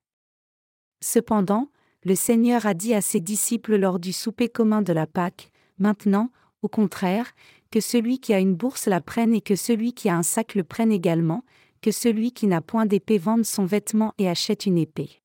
Cependant, 1.01 1.69
le 2.05 2.15
Seigneur 2.15 2.67
a 2.67 2.75
dit 2.75 2.95
à 2.95 3.01
ses 3.01 3.19
disciples 3.19 3.75
lors 3.75 3.99
du 3.99 4.13
souper 4.13 4.49
commun 4.49 4.83
de 4.83 4.93
la 4.93 5.09
Pâque, 5.09 5.51
Maintenant, 5.79 6.31
au 6.63 6.69
contraire, 6.69 7.33
que 7.73 7.81
celui 7.81 8.21
qui 8.21 8.33
a 8.33 8.39
une 8.39 8.55
bourse 8.55 8.87
la 8.87 9.01
prenne 9.01 9.35
et 9.35 9.41
que 9.41 9.57
celui 9.57 9.93
qui 9.93 10.09
a 10.09 10.17
un 10.17 10.23
sac 10.23 10.55
le 10.55 10.63
prenne 10.63 10.93
également, 10.93 11.43
que 11.83 11.91
celui 11.91 12.33
qui 12.33 12.47
n'a 12.47 12.63
point 12.63 12.87
d'épée 12.87 13.19
vende 13.19 13.45
son 13.45 13.67
vêtement 13.67 14.15
et 14.17 14.29
achète 14.29 14.65
une 14.65 14.79
épée. 14.79 15.21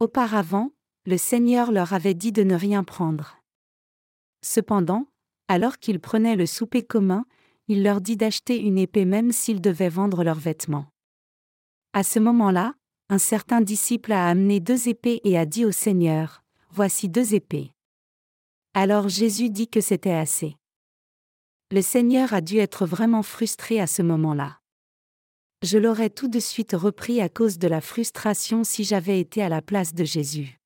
Auparavant, 0.00 0.72
le 1.06 1.16
Seigneur 1.16 1.72
leur 1.72 1.92
avait 1.92 2.14
dit 2.14 2.32
de 2.32 2.42
ne 2.42 2.54
rien 2.54 2.84
prendre. 2.84 3.38
Cependant, 4.44 5.06
alors 5.48 5.78
qu'ils 5.78 6.00
prenaient 6.00 6.36
le 6.36 6.46
souper 6.46 6.82
commun, 6.82 7.24
il 7.68 7.82
leur 7.84 8.00
dit 8.00 8.16
d'acheter 8.16 8.60
une 8.60 8.78
épée 8.78 9.04
même 9.04 9.32
s'ils 9.32 9.60
devaient 9.60 9.88
vendre 9.88 10.24
leurs 10.24 10.38
vêtements. 10.38 10.86
À 11.92 12.02
ce 12.02 12.18
moment-là, 12.18 12.74
un 13.08 13.18
certain 13.18 13.60
disciple 13.60 14.12
a 14.12 14.28
amené 14.28 14.58
deux 14.58 14.88
épées 14.88 15.20
et 15.24 15.38
a 15.38 15.46
dit 15.46 15.64
au 15.64 15.72
Seigneur, 15.72 16.42
Voici 16.70 17.08
deux 17.08 17.34
épées. 17.34 17.70
Alors 18.74 19.08
Jésus 19.08 19.50
dit 19.50 19.68
que 19.68 19.82
c'était 19.82 20.12
assez. 20.12 20.56
Le 21.70 21.82
Seigneur 21.82 22.32
a 22.32 22.40
dû 22.40 22.56
être 22.58 22.86
vraiment 22.86 23.22
frustré 23.22 23.78
à 23.78 23.86
ce 23.86 24.00
moment-là. 24.00 24.61
Je 25.62 25.78
l'aurais 25.78 26.10
tout 26.10 26.26
de 26.26 26.40
suite 26.40 26.72
repris 26.72 27.20
à 27.20 27.28
cause 27.28 27.56
de 27.56 27.68
la 27.68 27.80
frustration 27.80 28.64
si 28.64 28.82
j'avais 28.82 29.20
été 29.20 29.42
à 29.44 29.48
la 29.48 29.62
place 29.62 29.94
de 29.94 30.02
Jésus. 30.02 30.58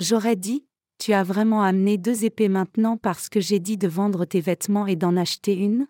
J'aurais 0.00 0.34
dit, 0.34 0.66
Tu 0.98 1.12
as 1.12 1.22
vraiment 1.22 1.62
amené 1.62 1.98
deux 1.98 2.24
épées 2.24 2.48
maintenant 2.48 2.96
parce 2.96 3.28
que 3.28 3.40
j'ai 3.40 3.60
dit 3.60 3.76
de 3.76 3.86
vendre 3.86 4.24
tes 4.24 4.40
vêtements 4.40 4.88
et 4.88 4.96
d'en 4.96 5.16
acheter 5.16 5.54
une? 5.54 5.86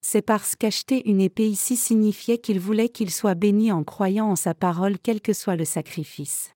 C'est 0.00 0.22
parce 0.22 0.56
qu'acheter 0.56 1.06
une 1.08 1.20
épée 1.20 1.46
ici 1.46 1.76
signifiait 1.76 2.38
qu'il 2.38 2.58
voulait 2.58 2.88
qu'il 2.88 3.10
soit 3.10 3.34
béni 3.34 3.70
en 3.72 3.84
croyant 3.84 4.30
en 4.30 4.36
sa 4.36 4.54
parole 4.54 4.98
quel 4.98 5.20
que 5.20 5.34
soit 5.34 5.56
le 5.56 5.66
sacrifice. 5.66 6.54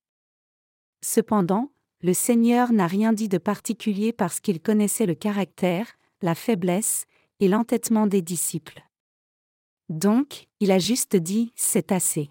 Cependant, 1.05 1.71
le 2.01 2.15
Seigneur 2.15 2.73
n'a 2.73 2.87
rien 2.87 3.13
dit 3.13 3.29
de 3.29 3.39
particulier 3.39 4.15
parce 4.15 4.41
qu'il 4.41 4.61
connaissait 4.63 5.07
le 5.07 5.15
caractère, 5.15 5.87
la 6.23 6.35
faiblesse 6.35 7.05
et 7.41 7.49
l'entêtement 7.49 8.07
des 8.07 8.23
disciples. 8.23 8.86
Donc, 9.89 10.49
il 10.61 10.73
a 10.73 10.79
juste 10.79 11.17
dit, 11.17 11.53
c'est 11.55 11.93
assez. 11.93 12.31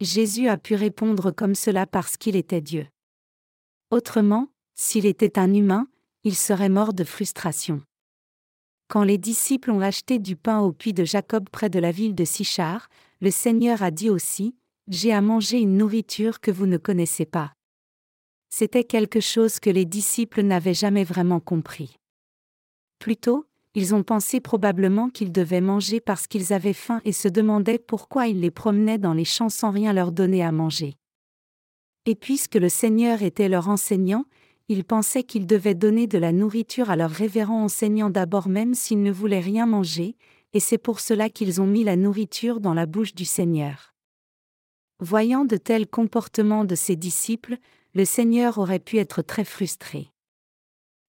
Jésus 0.00 0.48
a 0.48 0.58
pu 0.58 0.74
répondre 0.74 1.30
comme 1.30 1.54
cela 1.54 1.86
parce 1.86 2.16
qu'il 2.16 2.36
était 2.36 2.60
Dieu. 2.60 2.86
Autrement, 3.90 4.48
s'il 4.74 5.06
était 5.06 5.38
un 5.38 5.52
humain, 5.54 5.88
il 6.22 6.34
serait 6.34 6.68
mort 6.68 6.92
de 6.92 7.04
frustration. 7.04 7.82
Quand 8.88 9.02
les 9.02 9.18
disciples 9.18 9.70
ont 9.70 9.80
acheté 9.80 10.18
du 10.18 10.36
pain 10.36 10.60
au 10.60 10.72
puits 10.72 10.92
de 10.92 11.04
Jacob 11.04 11.48
près 11.50 11.70
de 11.70 11.78
la 11.78 11.90
ville 11.90 12.14
de 12.14 12.24
Sichar, 12.24 12.88
le 13.20 13.30
Seigneur 13.30 13.82
a 13.82 13.90
dit 13.90 14.10
aussi, 14.10 14.54
J'ai 14.86 15.12
à 15.12 15.20
manger 15.20 15.58
une 15.58 15.76
nourriture 15.76 16.40
que 16.40 16.52
vous 16.52 16.66
ne 16.66 16.76
connaissez 16.76 17.26
pas. 17.26 17.52
C'était 18.48 18.84
quelque 18.84 19.20
chose 19.20 19.58
que 19.58 19.70
les 19.70 19.84
disciples 19.84 20.42
n'avaient 20.42 20.74
jamais 20.74 21.04
vraiment 21.04 21.40
compris. 21.40 21.96
Plutôt, 22.98 23.46
ils 23.76 23.94
ont 23.94 24.02
pensé 24.02 24.40
probablement 24.40 25.10
qu'ils 25.10 25.30
devaient 25.30 25.60
manger 25.60 26.00
parce 26.00 26.26
qu'ils 26.26 26.54
avaient 26.54 26.72
faim 26.72 27.02
et 27.04 27.12
se 27.12 27.28
demandaient 27.28 27.78
pourquoi 27.78 28.26
il 28.26 28.40
les 28.40 28.50
promenaient 28.50 28.96
dans 28.96 29.12
les 29.12 29.26
champs 29.26 29.50
sans 29.50 29.70
rien 29.70 29.92
leur 29.92 30.12
donner 30.12 30.42
à 30.42 30.50
manger. 30.50 30.94
Et 32.06 32.14
puisque 32.14 32.54
le 32.54 32.70
Seigneur 32.70 33.22
était 33.22 33.50
leur 33.50 33.68
enseignant, 33.68 34.24
ils 34.68 34.82
pensaient 34.82 35.24
qu'ils 35.24 35.46
devaient 35.46 35.74
donner 35.74 36.06
de 36.06 36.16
la 36.16 36.32
nourriture 36.32 36.88
à 36.88 36.96
leur 36.96 37.10
révérend 37.10 37.64
enseignant 37.64 38.08
d'abord 38.08 38.48
même 38.48 38.72
s'ils 38.72 39.02
ne 39.02 39.12
voulaient 39.12 39.40
rien 39.40 39.66
manger, 39.66 40.16
et 40.54 40.60
c'est 40.60 40.78
pour 40.78 40.98
cela 40.98 41.28
qu'ils 41.28 41.60
ont 41.60 41.66
mis 41.66 41.84
la 41.84 41.96
nourriture 41.96 42.60
dans 42.60 42.72
la 42.72 42.86
bouche 42.86 43.14
du 43.14 43.26
Seigneur. 43.26 43.92
Voyant 45.00 45.44
de 45.44 45.58
tels 45.58 45.86
comportements 45.86 46.64
de 46.64 46.74
ses 46.74 46.96
disciples, 46.96 47.58
le 47.92 48.06
Seigneur 48.06 48.56
aurait 48.56 48.78
pu 48.78 48.96
être 48.96 49.20
très 49.20 49.44
frustré. 49.44 50.08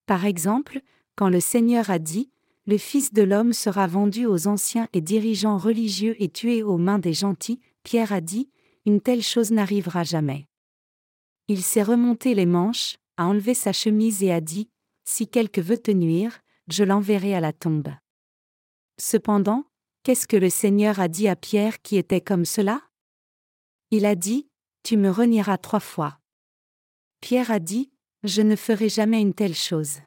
Par 0.06 0.26
exemple, 0.26 0.82
quand 1.16 1.30
le 1.30 1.40
Seigneur 1.40 1.90
a 1.90 1.98
dit, 1.98 2.30
Le 2.70 2.78
Fils 2.78 3.14
de 3.14 3.22
l'homme 3.22 3.54
sera 3.54 3.88
vendu 3.88 4.26
aux 4.26 4.46
anciens 4.46 4.90
et 4.92 5.00
dirigeants 5.00 5.58
religieux 5.58 6.22
et 6.22 6.28
tué 6.28 6.64
aux 6.64 6.78
mains 6.78 7.00
des 7.00 7.14
gentils, 7.14 7.62
Pierre 7.84 8.12
a 8.12 8.20
dit, 8.20 8.52
Une 8.86 9.00
telle 9.00 9.24
chose 9.24 9.52
n'arrivera 9.52 10.04
jamais. 10.04 10.48
Il 11.48 11.64
s'est 11.64 11.82
remonté 11.82 12.36
les 12.36 12.46
manches, 12.46 12.98
a 13.16 13.26
enlevé 13.26 13.54
sa 13.54 13.72
chemise 13.72 14.22
et 14.22 14.34
a 14.34 14.42
dit, 14.42 14.70
Si 15.06 15.30
quelque 15.30 15.62
veut 15.62 15.78
te 15.78 15.92
nuire, 15.92 16.40
je 16.68 16.84
l'enverrai 16.84 17.34
à 17.34 17.40
la 17.40 17.54
tombe. 17.54 17.88
Cependant, 19.00 19.64
qu'est-ce 20.04 20.28
que 20.28 20.36
le 20.36 20.50
Seigneur 20.50 21.00
a 21.00 21.08
dit 21.08 21.30
à 21.30 21.38
Pierre 21.38 21.82
qui 21.82 21.96
était 21.96 22.20
comme 22.20 22.44
cela? 22.44 22.82
Il 23.92 24.06
a 24.06 24.16
dit, 24.16 24.50
Tu 24.84 24.98
me 24.98 25.10
renieras 25.10 25.58
trois 25.58 25.80
fois. 25.80 26.20
Pierre 27.22 27.50
a 27.50 27.60
dit, 27.60 27.94
Je 28.24 28.42
ne 28.42 28.58
ferai 28.58 28.90
jamais 28.90 29.22
une 29.22 29.34
telle 29.34 29.56
chose. 29.56 30.02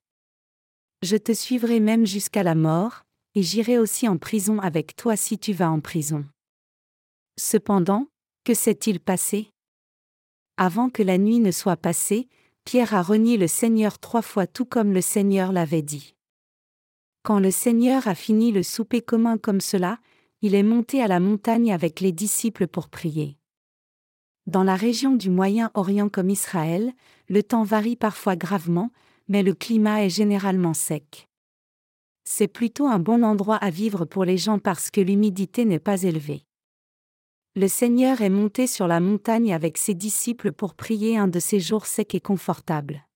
Je 1.03 1.17
te 1.17 1.33
suivrai 1.33 1.81
même 1.81 2.07
jusqu'à 2.07 2.43
la 2.43 2.55
mort, 2.55 3.05
et 3.35 3.43
j'irai 3.43 3.79
aussi 3.79 4.07
en 4.07 4.19
prison 4.19 4.59
avec 4.59 4.97
toi 4.97 5.17
si 5.17 5.39
tu 5.39 5.55
vas 5.55 5.71
en 5.71 5.81
prison. 5.81 6.27
Cependant, 7.39 8.09
que 8.45 8.53
s'est-il 8.53 9.01
passé? 9.01 9.51
Avant 10.59 10.91
que 10.91 11.03
la 11.03 11.17
nuit 11.17 11.39
ne 11.39 11.53
soit 11.53 11.79
passée, 11.79 12.29
Pierre 12.65 12.95
a 12.95 13.03
renié 13.03 13.39
le 13.39 13.47
Seigneur 13.47 13.99
trois 13.99 14.21
fois 14.21 14.47
tout 14.47 14.67
comme 14.67 14.93
le 14.93 15.01
Seigneur 15.01 15.53
l'avait 15.53 15.81
dit. 15.81 16.15
Quand 17.23 17.39
le 17.39 17.51
Seigneur 17.51 18.07
a 18.07 18.15
fini 18.15 18.53
le 18.53 18.63
souper 18.63 19.01
commun 19.01 19.39
comme 19.39 19.63
cela, 19.63 19.99
il 20.43 20.55
est 20.55 20.63
monté 20.63 21.03
à 21.03 21.09
la 21.09 21.21
montagne 21.21 21.73
avec 21.73 22.01
les 22.01 22.13
disciples 22.13 22.67
pour 22.67 22.89
prier. 22.89 23.39
Dans 24.47 24.65
la 24.65 24.77
région 24.77 25.17
du 25.17 25.31
Moyen-Orient 25.31 26.11
comme 26.11 26.29
Israël, 26.29 26.93
le 27.29 27.43
temps 27.43 27.63
varie 27.63 27.97
parfois 27.97 28.37
gravement, 28.37 28.91
mais 29.31 29.45
le 29.45 29.55
climat 29.55 30.05
est 30.05 30.11
généralement 30.11 30.75
sec. 30.75 31.29
C'est 32.25 32.49
plutôt 32.49 32.87
un 32.87 32.99
bon 32.99 33.23
endroit 33.23 33.57
à 33.57 33.71
vivre 33.71 34.05
pour 34.05 34.25
les 34.25 34.37
gens 34.37 34.59
parce 34.59 34.91
que 34.91 35.01
l'humidité 35.01 35.65
n'est 35.65 35.79
pas 35.79 36.03
élevée. 36.03 36.43
Le 37.55 37.69
Seigneur 37.69 38.23
est 38.23 38.29
monté 38.29 38.67
sur 38.67 38.89
la 38.89 38.99
montagne 38.99 39.55
avec 39.55 39.79
ses 39.79 39.95
disciples 39.95 40.51
pour 40.51 40.75
prier 40.75 41.17
un 41.17 41.29
de 41.29 41.39
ces 41.39 41.61
jours 41.61 41.87
secs 41.87 42.15
et 42.15 42.21
confortables. 42.21 43.07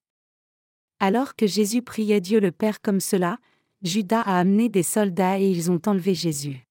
Alors 1.01 1.35
que 1.35 1.47
Jésus 1.47 1.81
priait 1.81 2.21
Dieu 2.21 2.39
le 2.39 2.53
Père 2.53 2.81
comme 2.81 3.01
cela, 3.01 3.37
Judas 3.81 4.21
a 4.21 4.39
amené 4.39 4.69
des 4.69 4.83
soldats 4.83 5.37
et 5.37 5.49
ils 5.49 5.69
ont 5.69 5.81
enlevé 5.85 6.15
Jésus. 6.15 6.65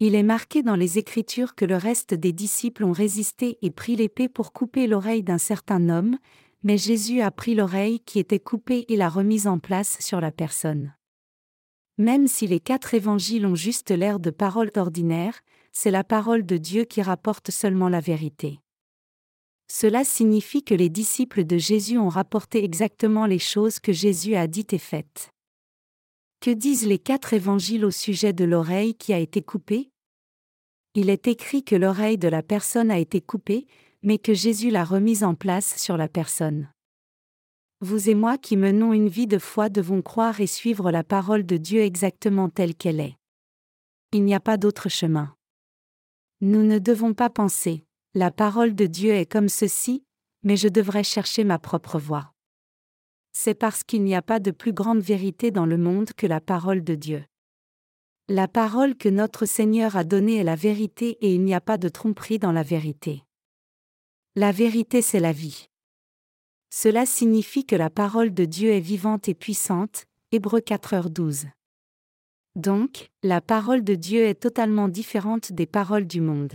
Il 0.00 0.14
est 0.14 0.22
marqué 0.22 0.62
dans 0.62 0.76
les 0.76 0.96
Écritures 0.96 1.54
que 1.54 1.66
le 1.66 1.76
reste 1.76 2.14
des 2.14 2.32
disciples 2.32 2.84
ont 2.84 2.92
résisté 2.92 3.58
et 3.60 3.70
pris 3.70 3.94
l'épée 3.96 4.28
pour 4.28 4.54
couper 4.54 4.86
l'oreille 4.86 5.22
d'un 5.22 5.38
certain 5.38 5.90
homme, 5.90 6.16
mais 6.62 6.78
Jésus 6.78 7.20
a 7.20 7.30
pris 7.30 7.54
l'oreille 7.54 8.00
qui 8.00 8.18
était 8.18 8.40
coupée 8.40 8.84
et 8.88 8.96
l'a 8.96 9.08
remise 9.08 9.46
en 9.46 9.58
place 9.58 9.98
sur 10.00 10.20
la 10.20 10.32
personne. 10.32 10.94
Même 11.98 12.28
si 12.28 12.46
les 12.46 12.60
quatre 12.60 12.94
évangiles 12.94 13.46
ont 13.46 13.54
juste 13.54 13.90
l'air 13.90 14.20
de 14.20 14.30
paroles 14.30 14.70
ordinaires, 14.76 15.40
c'est 15.72 15.90
la 15.90 16.04
parole 16.04 16.46
de 16.46 16.56
Dieu 16.56 16.84
qui 16.84 17.02
rapporte 17.02 17.50
seulement 17.50 17.88
la 17.88 18.00
vérité. 18.00 18.60
Cela 19.70 20.04
signifie 20.04 20.62
que 20.62 20.74
les 20.74 20.88
disciples 20.88 21.44
de 21.44 21.58
Jésus 21.58 21.98
ont 21.98 22.08
rapporté 22.08 22.64
exactement 22.64 23.26
les 23.26 23.38
choses 23.38 23.80
que 23.80 23.92
Jésus 23.92 24.34
a 24.34 24.46
dites 24.46 24.72
et 24.72 24.78
faites. 24.78 25.30
Que 26.40 26.50
disent 26.50 26.86
les 26.86 26.98
quatre 26.98 27.34
évangiles 27.34 27.84
au 27.84 27.90
sujet 27.90 28.32
de 28.32 28.44
l'oreille 28.44 28.94
qui 28.94 29.12
a 29.12 29.18
été 29.18 29.42
coupée? 29.42 29.90
Il 30.94 31.10
est 31.10 31.26
écrit 31.26 31.64
que 31.64 31.76
l'oreille 31.76 32.16
de 32.16 32.28
la 32.28 32.42
personne 32.42 32.90
a 32.90 32.98
été 32.98 33.20
coupée, 33.20 33.66
mais 34.02 34.18
que 34.18 34.34
Jésus 34.34 34.70
l'a 34.70 34.84
remise 34.84 35.24
en 35.24 35.34
place 35.34 35.76
sur 35.76 35.96
la 35.96 36.08
personne. 36.08 36.68
Vous 37.80 38.08
et 38.08 38.14
moi 38.14 38.38
qui 38.38 38.56
menons 38.56 38.92
une 38.92 39.08
vie 39.08 39.26
de 39.26 39.38
foi 39.38 39.68
devons 39.68 40.02
croire 40.02 40.40
et 40.40 40.46
suivre 40.46 40.90
la 40.90 41.04
parole 41.04 41.46
de 41.46 41.56
Dieu 41.56 41.80
exactement 41.80 42.48
telle 42.48 42.74
qu'elle 42.74 43.00
est. 43.00 43.16
Il 44.12 44.24
n'y 44.24 44.34
a 44.34 44.40
pas 44.40 44.56
d'autre 44.56 44.88
chemin. 44.88 45.34
Nous 46.40 46.62
ne 46.62 46.78
devons 46.78 47.14
pas 47.14 47.30
penser, 47.30 47.84
la 48.14 48.30
parole 48.30 48.74
de 48.74 48.86
Dieu 48.86 49.12
est 49.12 49.30
comme 49.30 49.48
ceci, 49.48 50.04
mais 50.42 50.56
je 50.56 50.68
devrais 50.68 51.04
chercher 51.04 51.44
ma 51.44 51.58
propre 51.58 51.98
voie 51.98 52.32
c'est 53.40 53.54
parce 53.54 53.84
qu'il 53.84 54.02
n'y 54.02 54.16
a 54.16 54.22
pas 54.22 54.40
de 54.40 54.50
plus 54.50 54.72
grande 54.72 54.98
vérité 54.98 55.52
dans 55.52 55.64
le 55.64 55.78
monde 55.78 56.10
que 56.16 56.26
la 56.26 56.40
parole 56.40 56.82
de 56.82 56.96
Dieu. 56.96 57.24
La 58.28 58.48
parole 58.48 58.96
que 58.96 59.08
notre 59.08 59.46
Seigneur 59.46 59.96
a 59.96 60.02
donnée 60.02 60.38
est 60.38 60.44
la 60.44 60.56
vérité 60.56 61.16
et 61.20 61.32
il 61.32 61.44
n'y 61.44 61.54
a 61.54 61.60
pas 61.60 61.78
de 61.78 61.88
tromperie 61.88 62.40
dans 62.40 62.50
la 62.50 62.64
vérité. 62.64 63.22
La 64.40 64.52
vérité 64.52 65.02
c'est 65.02 65.18
la 65.18 65.32
vie. 65.32 65.68
Cela 66.70 67.06
signifie 67.06 67.66
que 67.66 67.74
la 67.74 67.90
parole 67.90 68.32
de 68.32 68.44
Dieu 68.44 68.70
est 68.70 68.78
vivante 68.78 69.28
et 69.28 69.34
puissante, 69.34 70.04
Hébreux 70.30 70.60
4h12. 70.60 71.48
Donc, 72.54 73.10
la 73.24 73.40
parole 73.40 73.82
de 73.82 73.96
Dieu 73.96 74.22
est 74.22 74.40
totalement 74.40 74.86
différente 74.86 75.50
des 75.50 75.66
paroles 75.66 76.06
du 76.06 76.20
monde. 76.20 76.52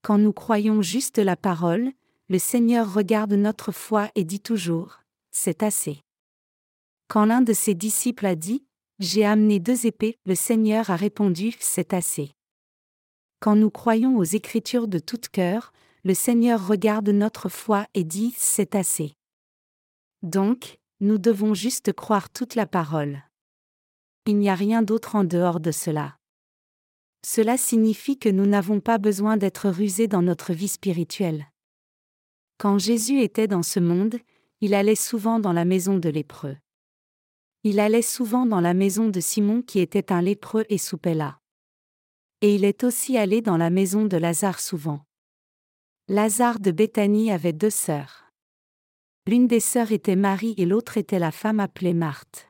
Quand 0.00 0.16
nous 0.16 0.32
croyons 0.32 0.80
juste 0.80 1.18
la 1.18 1.36
parole, 1.36 1.92
le 2.30 2.38
Seigneur 2.38 2.90
regarde 2.90 3.34
notre 3.34 3.70
foi 3.70 4.10
et 4.14 4.24
dit 4.24 4.40
toujours, 4.40 5.00
C'est 5.30 5.62
assez. 5.62 6.00
Quand 7.06 7.26
l'un 7.26 7.42
de 7.42 7.52
ses 7.52 7.74
disciples 7.74 8.24
a 8.24 8.34
dit, 8.34 8.64
J'ai 8.98 9.26
amené 9.26 9.60
deux 9.60 9.84
épées, 9.84 10.16
le 10.24 10.34
Seigneur 10.34 10.88
a 10.88 10.96
répondu, 10.96 11.54
C'est 11.60 11.92
assez. 11.92 12.30
Quand 13.40 13.56
nous 13.56 13.70
croyons 13.70 14.16
aux 14.16 14.24
Écritures 14.24 14.88
de 14.88 15.00
tout 15.00 15.20
cœur, 15.30 15.74
le 16.04 16.14
Seigneur 16.14 16.66
regarde 16.66 17.08
notre 17.10 17.48
foi 17.48 17.86
et 17.94 18.04
dit, 18.04 18.34
C'est 18.36 18.74
assez. 18.74 19.14
Donc, 20.22 20.78
nous 21.00 21.18
devons 21.18 21.54
juste 21.54 21.92
croire 21.92 22.30
toute 22.30 22.54
la 22.54 22.66
parole. 22.66 23.22
Il 24.26 24.38
n'y 24.38 24.48
a 24.48 24.54
rien 24.54 24.82
d'autre 24.82 25.16
en 25.16 25.24
dehors 25.24 25.60
de 25.60 25.70
cela. 25.70 26.16
Cela 27.24 27.56
signifie 27.56 28.18
que 28.18 28.28
nous 28.28 28.46
n'avons 28.46 28.80
pas 28.80 28.98
besoin 28.98 29.36
d'être 29.36 29.68
rusés 29.68 30.08
dans 30.08 30.22
notre 30.22 30.52
vie 30.52 30.68
spirituelle. 30.68 31.46
Quand 32.58 32.78
Jésus 32.78 33.20
était 33.20 33.48
dans 33.48 33.62
ce 33.62 33.80
monde, 33.80 34.16
il 34.60 34.74
allait 34.74 34.96
souvent 34.96 35.40
dans 35.40 35.52
la 35.52 35.64
maison 35.64 35.98
de 35.98 36.08
lépreux. 36.08 36.56
Il 37.64 37.78
allait 37.78 38.02
souvent 38.02 38.44
dans 38.44 38.60
la 38.60 38.74
maison 38.74 39.08
de 39.08 39.20
Simon 39.20 39.62
qui 39.62 39.78
était 39.78 40.12
un 40.12 40.22
lépreux 40.22 40.64
et 40.68 40.78
soupait 40.78 41.14
là. 41.14 41.38
Et 42.40 42.56
il 42.56 42.64
est 42.64 42.82
aussi 42.82 43.16
allé 43.16 43.40
dans 43.40 43.56
la 43.56 43.70
maison 43.70 44.04
de 44.04 44.16
Lazare 44.16 44.58
souvent. 44.58 45.04
Lazare 46.08 46.58
de 46.58 46.72
Béthanie 46.72 47.30
avait 47.30 47.52
deux 47.52 47.70
sœurs. 47.70 48.28
L'une 49.28 49.46
des 49.46 49.60
sœurs 49.60 49.92
était 49.92 50.16
Marie 50.16 50.54
et 50.58 50.66
l'autre 50.66 50.98
était 50.98 51.20
la 51.20 51.30
femme 51.30 51.60
appelée 51.60 51.94
Marthe. 51.94 52.48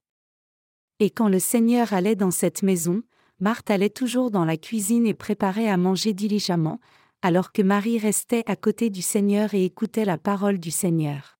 Et 1.01 1.11
quand 1.11 1.29
le 1.29 1.38
Seigneur 1.38 1.93
allait 1.93 2.17
dans 2.17 2.31
cette 2.31 2.62
maison, 2.62 3.03
Marthe 3.41 3.71
allait 3.71 3.91
toujours 3.91 4.31
dans 4.31 4.47
la 4.47 4.57
cuisine 4.57 5.07
et 5.07 5.12
préparait 5.12 5.69
à 5.69 5.77
manger 5.77 6.15
diligemment, 6.15 6.81
alors 7.21 7.53
que 7.53 7.61
Marie 7.61 7.99
restait 7.99 8.43
à 8.47 8.57
côté 8.57 8.88
du 8.88 9.03
Seigneur 9.03 9.53
et 9.53 9.67
écoutait 9.67 10.07
la 10.07 10.17
parole 10.17 10.59
du 10.59 10.71
Seigneur. 10.71 11.38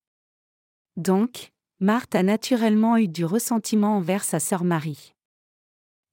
Donc, 0.99 1.51
Marthe 1.81 2.15
a 2.15 2.23
naturellement 2.23 2.99
eu 2.99 3.09
du 3.09 3.25
ressentiment 3.25 3.97
envers 3.97 4.25
sa 4.25 4.39
sœur 4.39 4.65
Marie. 4.65 5.15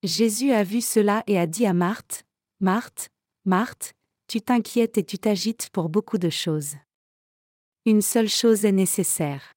Jésus 0.03 0.53
a 0.53 0.63
vu 0.63 0.79
cela 0.79 1.23
et 1.27 1.37
a 1.37 1.45
dit 1.45 1.65
à 1.65 1.73
Marthe, 1.73 2.23
Marthe, 2.61 3.09
Marthe, 3.43 3.95
tu 4.29 4.41
t'inquiètes 4.41 4.99
et 4.99 5.03
tu 5.03 5.17
t'agites 5.17 5.71
pour 5.71 5.89
beaucoup 5.89 6.19
de 6.19 6.29
choses. 6.29 6.75
Une 7.87 8.03
seule 8.03 8.29
chose 8.29 8.63
est 8.63 8.71
nécessaire. 8.71 9.53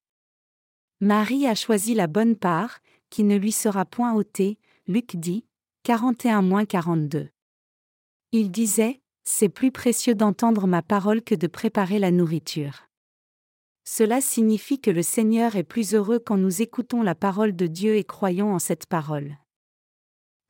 Marie 1.03 1.47
a 1.47 1.55
choisi 1.55 1.93
la 1.93 2.07
bonne 2.07 2.37
part, 2.37 2.79
qui 3.11 3.23
ne 3.23 3.37
lui 3.37 3.53
sera 3.53 3.85
point 3.85 4.15
ôtée, 4.15 4.59
Luc 4.87 5.17
dit, 5.17 5.45
41-42. 5.85 7.29
Il 8.33 8.51
disait, 8.51 9.03
C'est 9.25 9.51
plus 9.51 9.73
précieux 9.73 10.15
d'entendre 10.15 10.67
ma 10.67 10.81
parole 10.81 11.21
que 11.21 11.35
de 11.35 11.49
préparer 11.49 11.99
la 11.99 12.11
nourriture. 12.11 12.89
Cela 13.85 14.23
signifie 14.23 14.81
que 14.81 14.91
le 14.91 15.03
Seigneur 15.03 15.55
est 15.55 15.65
plus 15.65 15.95
heureux 15.95 16.19
quand 16.19 16.39
nous 16.39 16.63
écoutons 16.63 17.03
la 17.03 17.15
parole 17.15 17.55
de 17.55 17.67
Dieu 17.67 17.97
et 17.97 18.05
croyons 18.05 18.55
en 18.55 18.59
cette 18.59 18.87
parole. 18.87 19.37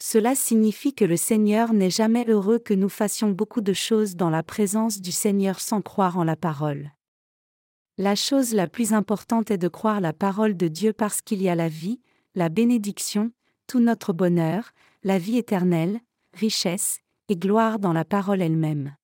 Cela 0.05 0.35
signifie 0.35 0.93
que 0.93 1.05
le 1.05 1.17
Seigneur 1.17 1.73
n'est 1.73 1.89
jamais 1.89 2.29
heureux 2.29 2.59
que 2.59 2.75
nous 2.75 2.89
fassions 2.89 3.31
beaucoup 3.31 3.61
de 3.61 3.73
choses 3.73 4.17
dans 4.17 4.31
la 4.31 4.43
présence 4.43 5.01
du 5.01 5.13
Seigneur 5.13 5.61
sans 5.61 5.81
croire 5.81 6.19
en 6.19 6.25
la 6.25 6.35
parole. 6.35 6.91
La 7.99 8.17
chose 8.17 8.53
la 8.53 8.67
plus 8.67 8.95
importante 8.95 9.53
est 9.53 9.59
de 9.59 9.69
croire 9.69 10.01
la 10.01 10.13
parole 10.13 10.57
de 10.57 10.67
Dieu 10.67 10.93
parce 10.93 11.21
qu'il 11.21 11.41
y 11.41 11.49
a 11.49 11.55
la 11.55 11.69
vie, 11.69 12.01
la 12.35 12.49
bénédiction, 12.49 13.31
tout 13.69 13.79
notre 13.79 14.13
bonheur, 14.13 14.73
la 15.05 15.21
vie 15.21 15.39
éternelle, 15.39 16.01
richesse 16.35 16.99
et 17.29 17.37
gloire 17.37 17.79
dans 17.79 17.93
la 17.93 18.05
parole 18.05 18.43
elle-même. 18.43 18.97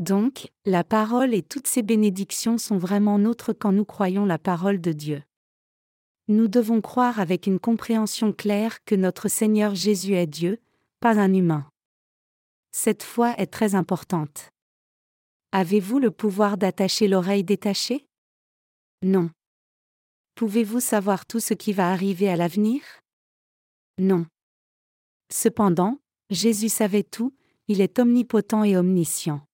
Donc, 0.00 0.50
la 0.66 0.82
parole 0.82 1.32
et 1.32 1.44
toutes 1.44 1.68
ses 1.68 1.82
bénédictions 1.82 2.58
sont 2.58 2.76
vraiment 2.76 3.20
nôtres 3.20 3.52
quand 3.56 3.70
nous 3.70 3.84
croyons 3.84 4.26
la 4.26 4.38
parole 4.38 4.80
de 4.80 4.90
Dieu. 4.90 5.22
Nous 6.28 6.48
devons 6.48 6.80
croire 6.80 7.18
avec 7.20 7.46
une 7.46 7.58
compréhension 7.58 8.32
claire 8.32 8.84
que 8.84 8.94
notre 8.94 9.28
Seigneur 9.28 9.74
Jésus 9.74 10.14
est 10.14 10.26
Dieu, 10.26 10.60
pas 11.00 11.18
un 11.18 11.34
humain. 11.34 11.68
Cette 12.70 13.02
foi 13.02 13.34
est 13.38 13.48
très 13.48 13.74
importante. 13.74 14.50
Avez-vous 15.50 15.98
le 15.98 16.10
pouvoir 16.10 16.56
d'attacher 16.56 17.08
l'oreille 17.08 17.44
détachée? 17.44 18.06
Non. 19.02 19.30
Pouvez-vous 20.34 20.80
savoir 20.80 21.26
tout 21.26 21.40
ce 21.40 21.54
qui 21.54 21.72
va 21.72 21.90
arriver 21.90 22.28
à 22.28 22.36
l'avenir? 22.36 22.82
Non. 23.98 24.26
Cependant, 25.30 25.98
Jésus 26.30 26.70
savait 26.70 27.02
tout, 27.02 27.34
il 27.68 27.80
est 27.80 27.98
omnipotent 27.98 28.64
et 28.64 28.76
omniscient. 28.76 29.44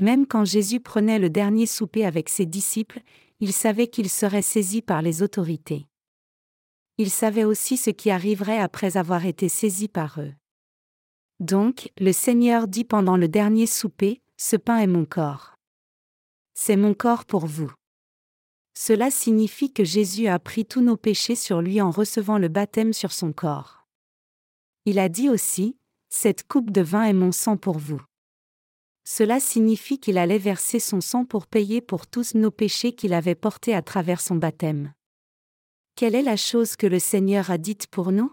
Même 0.00 0.26
quand 0.26 0.44
Jésus 0.44 0.80
prenait 0.80 1.18
le 1.18 1.30
dernier 1.30 1.66
souper 1.66 2.04
avec 2.04 2.28
ses 2.28 2.46
disciples, 2.46 3.00
il 3.42 3.52
savait 3.52 3.88
qu'il 3.88 4.08
serait 4.08 4.40
saisi 4.40 4.82
par 4.82 5.02
les 5.02 5.20
autorités. 5.20 5.88
Il 6.96 7.10
savait 7.10 7.42
aussi 7.42 7.76
ce 7.76 7.90
qui 7.90 8.12
arriverait 8.12 8.60
après 8.60 8.96
avoir 8.96 9.26
été 9.26 9.48
saisi 9.48 9.88
par 9.88 10.20
eux. 10.20 10.32
Donc, 11.40 11.90
le 11.98 12.12
Seigneur 12.12 12.68
dit 12.68 12.84
pendant 12.84 13.16
le 13.16 13.26
dernier 13.26 13.66
souper, 13.66 14.22
Ce 14.36 14.54
pain 14.54 14.78
est 14.78 14.86
mon 14.86 15.04
corps. 15.04 15.56
C'est 16.54 16.76
mon 16.76 16.94
corps 16.94 17.24
pour 17.24 17.46
vous. 17.46 17.72
Cela 18.74 19.10
signifie 19.10 19.72
que 19.72 19.82
Jésus 19.82 20.28
a 20.28 20.38
pris 20.38 20.64
tous 20.64 20.80
nos 20.80 20.96
péchés 20.96 21.34
sur 21.34 21.62
lui 21.62 21.80
en 21.80 21.90
recevant 21.90 22.38
le 22.38 22.46
baptême 22.46 22.92
sur 22.92 23.10
son 23.10 23.32
corps. 23.32 23.88
Il 24.84 25.00
a 25.00 25.08
dit 25.08 25.28
aussi, 25.28 25.76
Cette 26.10 26.46
coupe 26.46 26.70
de 26.70 26.80
vin 26.80 27.06
est 27.06 27.12
mon 27.12 27.32
sang 27.32 27.56
pour 27.56 27.78
vous. 27.80 28.00
Cela 29.04 29.40
signifie 29.40 29.98
qu'il 29.98 30.16
allait 30.16 30.38
verser 30.38 30.78
son 30.78 31.00
sang 31.00 31.24
pour 31.24 31.46
payer 31.46 31.80
pour 31.80 32.06
tous 32.06 32.34
nos 32.34 32.50
péchés 32.50 32.92
qu'il 32.94 33.12
avait 33.14 33.34
portés 33.34 33.74
à 33.74 33.82
travers 33.82 34.20
son 34.20 34.36
baptême. 34.36 34.92
Quelle 35.96 36.14
est 36.14 36.22
la 36.22 36.36
chose 36.36 36.76
que 36.76 36.86
le 36.86 36.98
Seigneur 36.98 37.50
a 37.50 37.58
dite 37.58 37.88
pour 37.88 38.12
nous? 38.12 38.32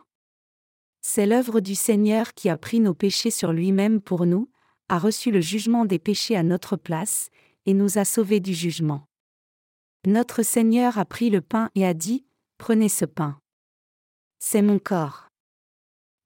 C'est 1.02 1.26
l'œuvre 1.26 1.60
du 1.60 1.76
Seigneur 1.76 2.34
qui 2.34 2.50
a 2.50 2.58
pris 2.58 2.80
nos 2.80 2.94
péchés 2.94 3.32
sur 3.32 3.52
lui-même 3.52 4.02
pour 4.02 4.26
nous, 4.26 4.50
a 4.90 5.00
reçu 5.00 5.32
le 5.32 5.42
jugement 5.42 5.86
des 5.86 6.00
péchés 6.00 6.36
à 6.36 6.44
notre 6.44 6.76
place, 6.76 7.30
et 7.66 7.74
nous 7.74 7.98
a 7.98 8.06
sauvés 8.06 8.40
du 8.40 8.54
jugement. 8.54 9.06
Notre 10.06 10.44
Seigneur 10.44 10.98
a 10.98 11.06
pris 11.06 11.30
le 11.30 11.42
pain 11.42 11.70
et 11.76 11.86
a 11.86 11.94
dit, 11.94 12.26
Prenez 12.58 12.90
ce 12.90 13.06
pain. 13.06 13.40
C'est 14.40 14.62
mon 14.62 14.80
corps. 14.80 15.28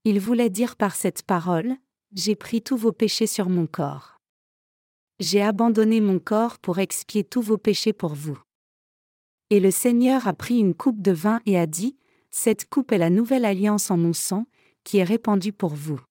Il 0.03 0.19
voulait 0.19 0.49
dire 0.49 0.75
par 0.75 0.95
cette 0.95 1.23
parole, 1.23 1.75
J'ai 2.13 2.35
pris 2.35 2.61
tous 2.61 2.77
vos 2.77 2.91
péchés 2.91 3.27
sur 3.27 3.49
mon 3.49 3.67
corps. 3.67 4.12
J'ai 5.19 5.41
abandonné 5.41 6.01
mon 6.01 6.19
corps 6.19 6.57
pour 6.59 6.79
expier 6.79 7.23
tous 7.23 7.41
vos 7.41 7.57
péchés 7.57 7.93
pour 7.93 8.15
vous. 8.15 8.37
Et 9.49 9.59
le 9.59 9.71
Seigneur 9.71 10.27
a 10.27 10.33
pris 10.33 10.57
une 10.57 10.73
coupe 10.73 11.01
de 11.01 11.11
vin 11.11 11.39
et 11.45 11.59
a 11.59 11.67
dit, 11.67 11.97
Cette 12.31 12.67
coupe 12.67 12.91
est 12.91 12.97
la 12.97 13.09
nouvelle 13.09 13.45
alliance 13.45 13.91
en 13.91 13.97
mon 13.97 14.13
sang, 14.13 14.45
qui 14.83 14.97
est 14.97 15.03
répandue 15.03 15.53
pour 15.53 15.75
vous. 15.75 16.01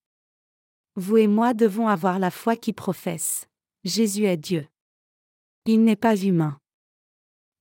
Vous 0.95 1.17
et 1.17 1.27
moi 1.27 1.55
devons 1.55 1.89
avoir 1.89 2.19
la 2.19 2.31
foi 2.31 2.55
qui 2.55 2.73
professe. 2.73 3.47
Jésus 3.85 4.25
est 4.25 4.37
Dieu. 4.37 4.67
Il 5.67 5.83
n'est 5.83 5.97
pas 5.97 6.17
humain. 6.17 6.59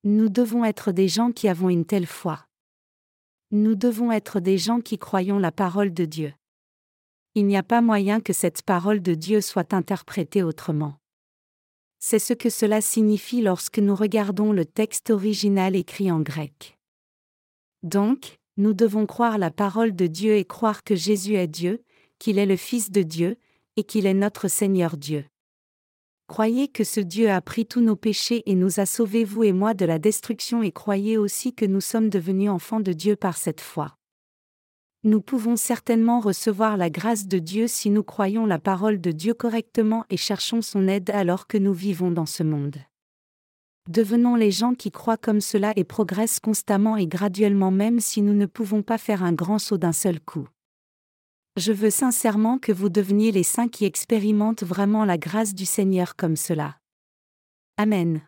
Nous 0.03 0.29
devons 0.29 0.65
être 0.65 0.91
des 0.91 1.07
gens 1.07 1.31
qui 1.31 1.47
avons 1.47 1.69
une 1.69 1.85
telle 1.85 2.07
foi. 2.07 2.45
Nous 3.51 3.75
devons 3.75 4.11
être 4.11 4.39
des 4.39 4.57
gens 4.57 4.81
qui 4.81 4.97
croyons 4.97 5.39
la 5.39 5.51
parole 5.51 5.93
de 5.93 6.05
Dieu. 6.05 6.33
Il 7.35 7.47
n'y 7.47 7.57
a 7.57 7.63
pas 7.63 7.81
moyen 7.81 8.19
que 8.19 8.33
cette 8.33 8.61
parole 8.61 9.01
de 9.01 9.13
Dieu 9.13 9.41
soit 9.41 9.73
interprétée 9.73 10.43
autrement. 10.43 11.00
C'est 12.03 12.17
ce 12.17 12.33
que 12.33 12.49
cela 12.49 12.81
signifie 12.81 13.41
lorsque 13.41 13.77
nous 13.77 13.93
regardons 13.93 14.53
le 14.53 14.65
texte 14.65 15.11
original 15.11 15.75
écrit 15.75 16.11
en 16.11 16.19
grec. 16.19 16.79
Donc, 17.83 18.39
nous 18.57 18.73
devons 18.73 19.05
croire 19.05 19.37
la 19.37 19.51
parole 19.51 19.95
de 19.95 20.07
Dieu 20.07 20.35
et 20.35 20.43
croire 20.43 20.83
que 20.83 20.95
Jésus 20.95 21.35
est 21.35 21.47
Dieu, 21.47 21.83
qu'il 22.17 22.39
est 22.39 22.47
le 22.47 22.55
Fils 22.55 22.89
de 22.89 23.03
Dieu, 23.03 23.37
et 23.77 23.83
qu'il 23.83 24.07
est 24.07 24.15
notre 24.15 24.47
Seigneur 24.47 24.97
Dieu. 24.97 25.25
Croyez 26.25 26.67
que 26.67 26.83
ce 26.83 26.99
Dieu 26.99 27.29
a 27.29 27.39
pris 27.39 27.67
tous 27.67 27.81
nos 27.81 27.95
péchés 27.95 28.41
et 28.49 28.55
nous 28.55 28.79
a 28.79 28.87
sauvés 28.87 29.23
vous 29.23 29.43
et 29.43 29.53
moi 29.53 29.75
de 29.75 29.85
la 29.85 29.99
destruction 29.99 30.63
et 30.63 30.71
croyez 30.71 31.19
aussi 31.19 31.53
que 31.53 31.65
nous 31.65 31.81
sommes 31.81 32.09
devenus 32.09 32.49
enfants 32.49 32.79
de 32.79 32.93
Dieu 32.93 33.15
par 33.15 33.37
cette 33.37 33.61
foi. 33.61 33.95
Nous 35.03 35.19
pouvons 35.19 35.55
certainement 35.55 36.19
recevoir 36.19 36.77
la 36.77 36.91
grâce 36.91 37.25
de 37.25 37.39
Dieu 37.39 37.67
si 37.67 37.89
nous 37.89 38.03
croyons 38.03 38.45
la 38.45 38.59
parole 38.59 39.01
de 39.01 39.11
Dieu 39.11 39.33
correctement 39.33 40.05
et 40.11 40.17
cherchons 40.17 40.61
son 40.61 40.87
aide 40.87 41.09
alors 41.09 41.47
que 41.47 41.57
nous 41.57 41.73
vivons 41.73 42.11
dans 42.11 42.27
ce 42.27 42.43
monde. 42.43 42.77
Devenons 43.89 44.35
les 44.35 44.51
gens 44.51 44.75
qui 44.75 44.91
croient 44.91 45.17
comme 45.17 45.41
cela 45.41 45.73
et 45.75 45.83
progressent 45.83 46.39
constamment 46.39 46.97
et 46.97 47.07
graduellement 47.07 47.71
même 47.71 47.99
si 47.99 48.21
nous 48.21 48.35
ne 48.35 48.45
pouvons 48.45 48.83
pas 48.83 48.99
faire 48.99 49.23
un 49.23 49.33
grand 49.33 49.57
saut 49.57 49.79
d'un 49.79 49.91
seul 49.91 50.19
coup. 50.19 50.47
Je 51.57 51.73
veux 51.73 51.89
sincèrement 51.89 52.59
que 52.59 52.71
vous 52.71 52.89
deveniez 52.89 53.31
les 53.31 53.43
saints 53.43 53.69
qui 53.69 53.85
expérimentent 53.85 54.63
vraiment 54.63 55.03
la 55.03 55.17
grâce 55.17 55.55
du 55.55 55.65
Seigneur 55.65 56.15
comme 56.15 56.35
cela. 56.35 56.77
Amen. 57.77 58.21